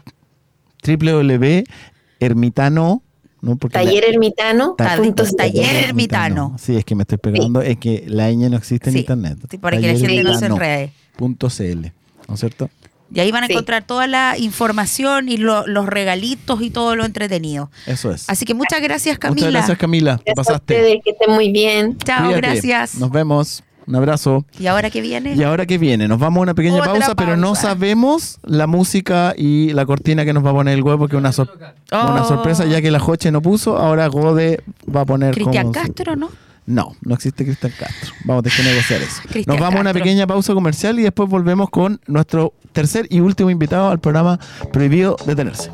[0.87, 3.03] www.ermitano,
[3.41, 3.55] ¿no?
[3.57, 4.75] Porque la- Taller Ermitano.
[4.77, 5.85] Ta- punto Taller cl.
[5.89, 6.55] Ermitano.
[6.59, 9.37] Sí, es que me estoy pegando, es que la ñ no existe en Sí, internet.
[9.49, 10.91] sí, para que la gente no se enrede.
[11.17, 11.91] Punto .cl,
[12.27, 12.69] ¿no es cierto?
[13.15, 13.53] Y ahí van a Sí.
[13.53, 17.71] encontrar toda la información y lo- los regalitos y todo lo entretenido.
[17.87, 18.29] Eso es.
[18.29, 19.47] Así que muchas gracias, Camila.
[19.47, 20.17] Muchas gracias, Camila.
[20.23, 20.75] Te pasaste.
[20.75, 21.97] ustedes, que estén muy bien.
[21.97, 22.41] Chao, Cuídate.
[22.47, 22.95] gracias.
[22.95, 23.63] Nos vemos.
[23.87, 24.43] Un abrazo.
[24.59, 25.35] ¿Y ahora qué viene?
[25.35, 29.35] Y ahora que viene, nos vamos a una pequeña pausa, pero no sabemos la música
[29.37, 31.55] y la cortina que nos va a poner el huevo, que es una, sor-
[31.91, 32.27] una Oh.
[32.27, 34.63] sorpresa, ya que la Joche no puso, ahora Gode
[34.93, 36.29] va a poner Cristian Castro, ¿no?
[36.65, 38.13] No, no existe Cristian Castro.
[38.23, 39.21] Vamos a tener que negociar eso.
[39.29, 43.19] Cristian Nos vamos a una pequeña pausa comercial y después volvemos con nuestro tercer y
[43.19, 44.39] último invitado al programa
[44.71, 45.71] Prohibido Detenerse.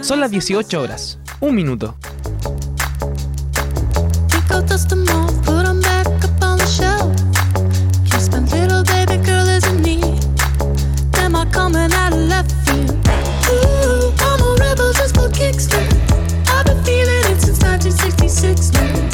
[0.00, 1.18] Son las 18 horas.
[1.40, 1.94] Un minuto.
[15.48, 19.07] I've been feeling it since 1966 now.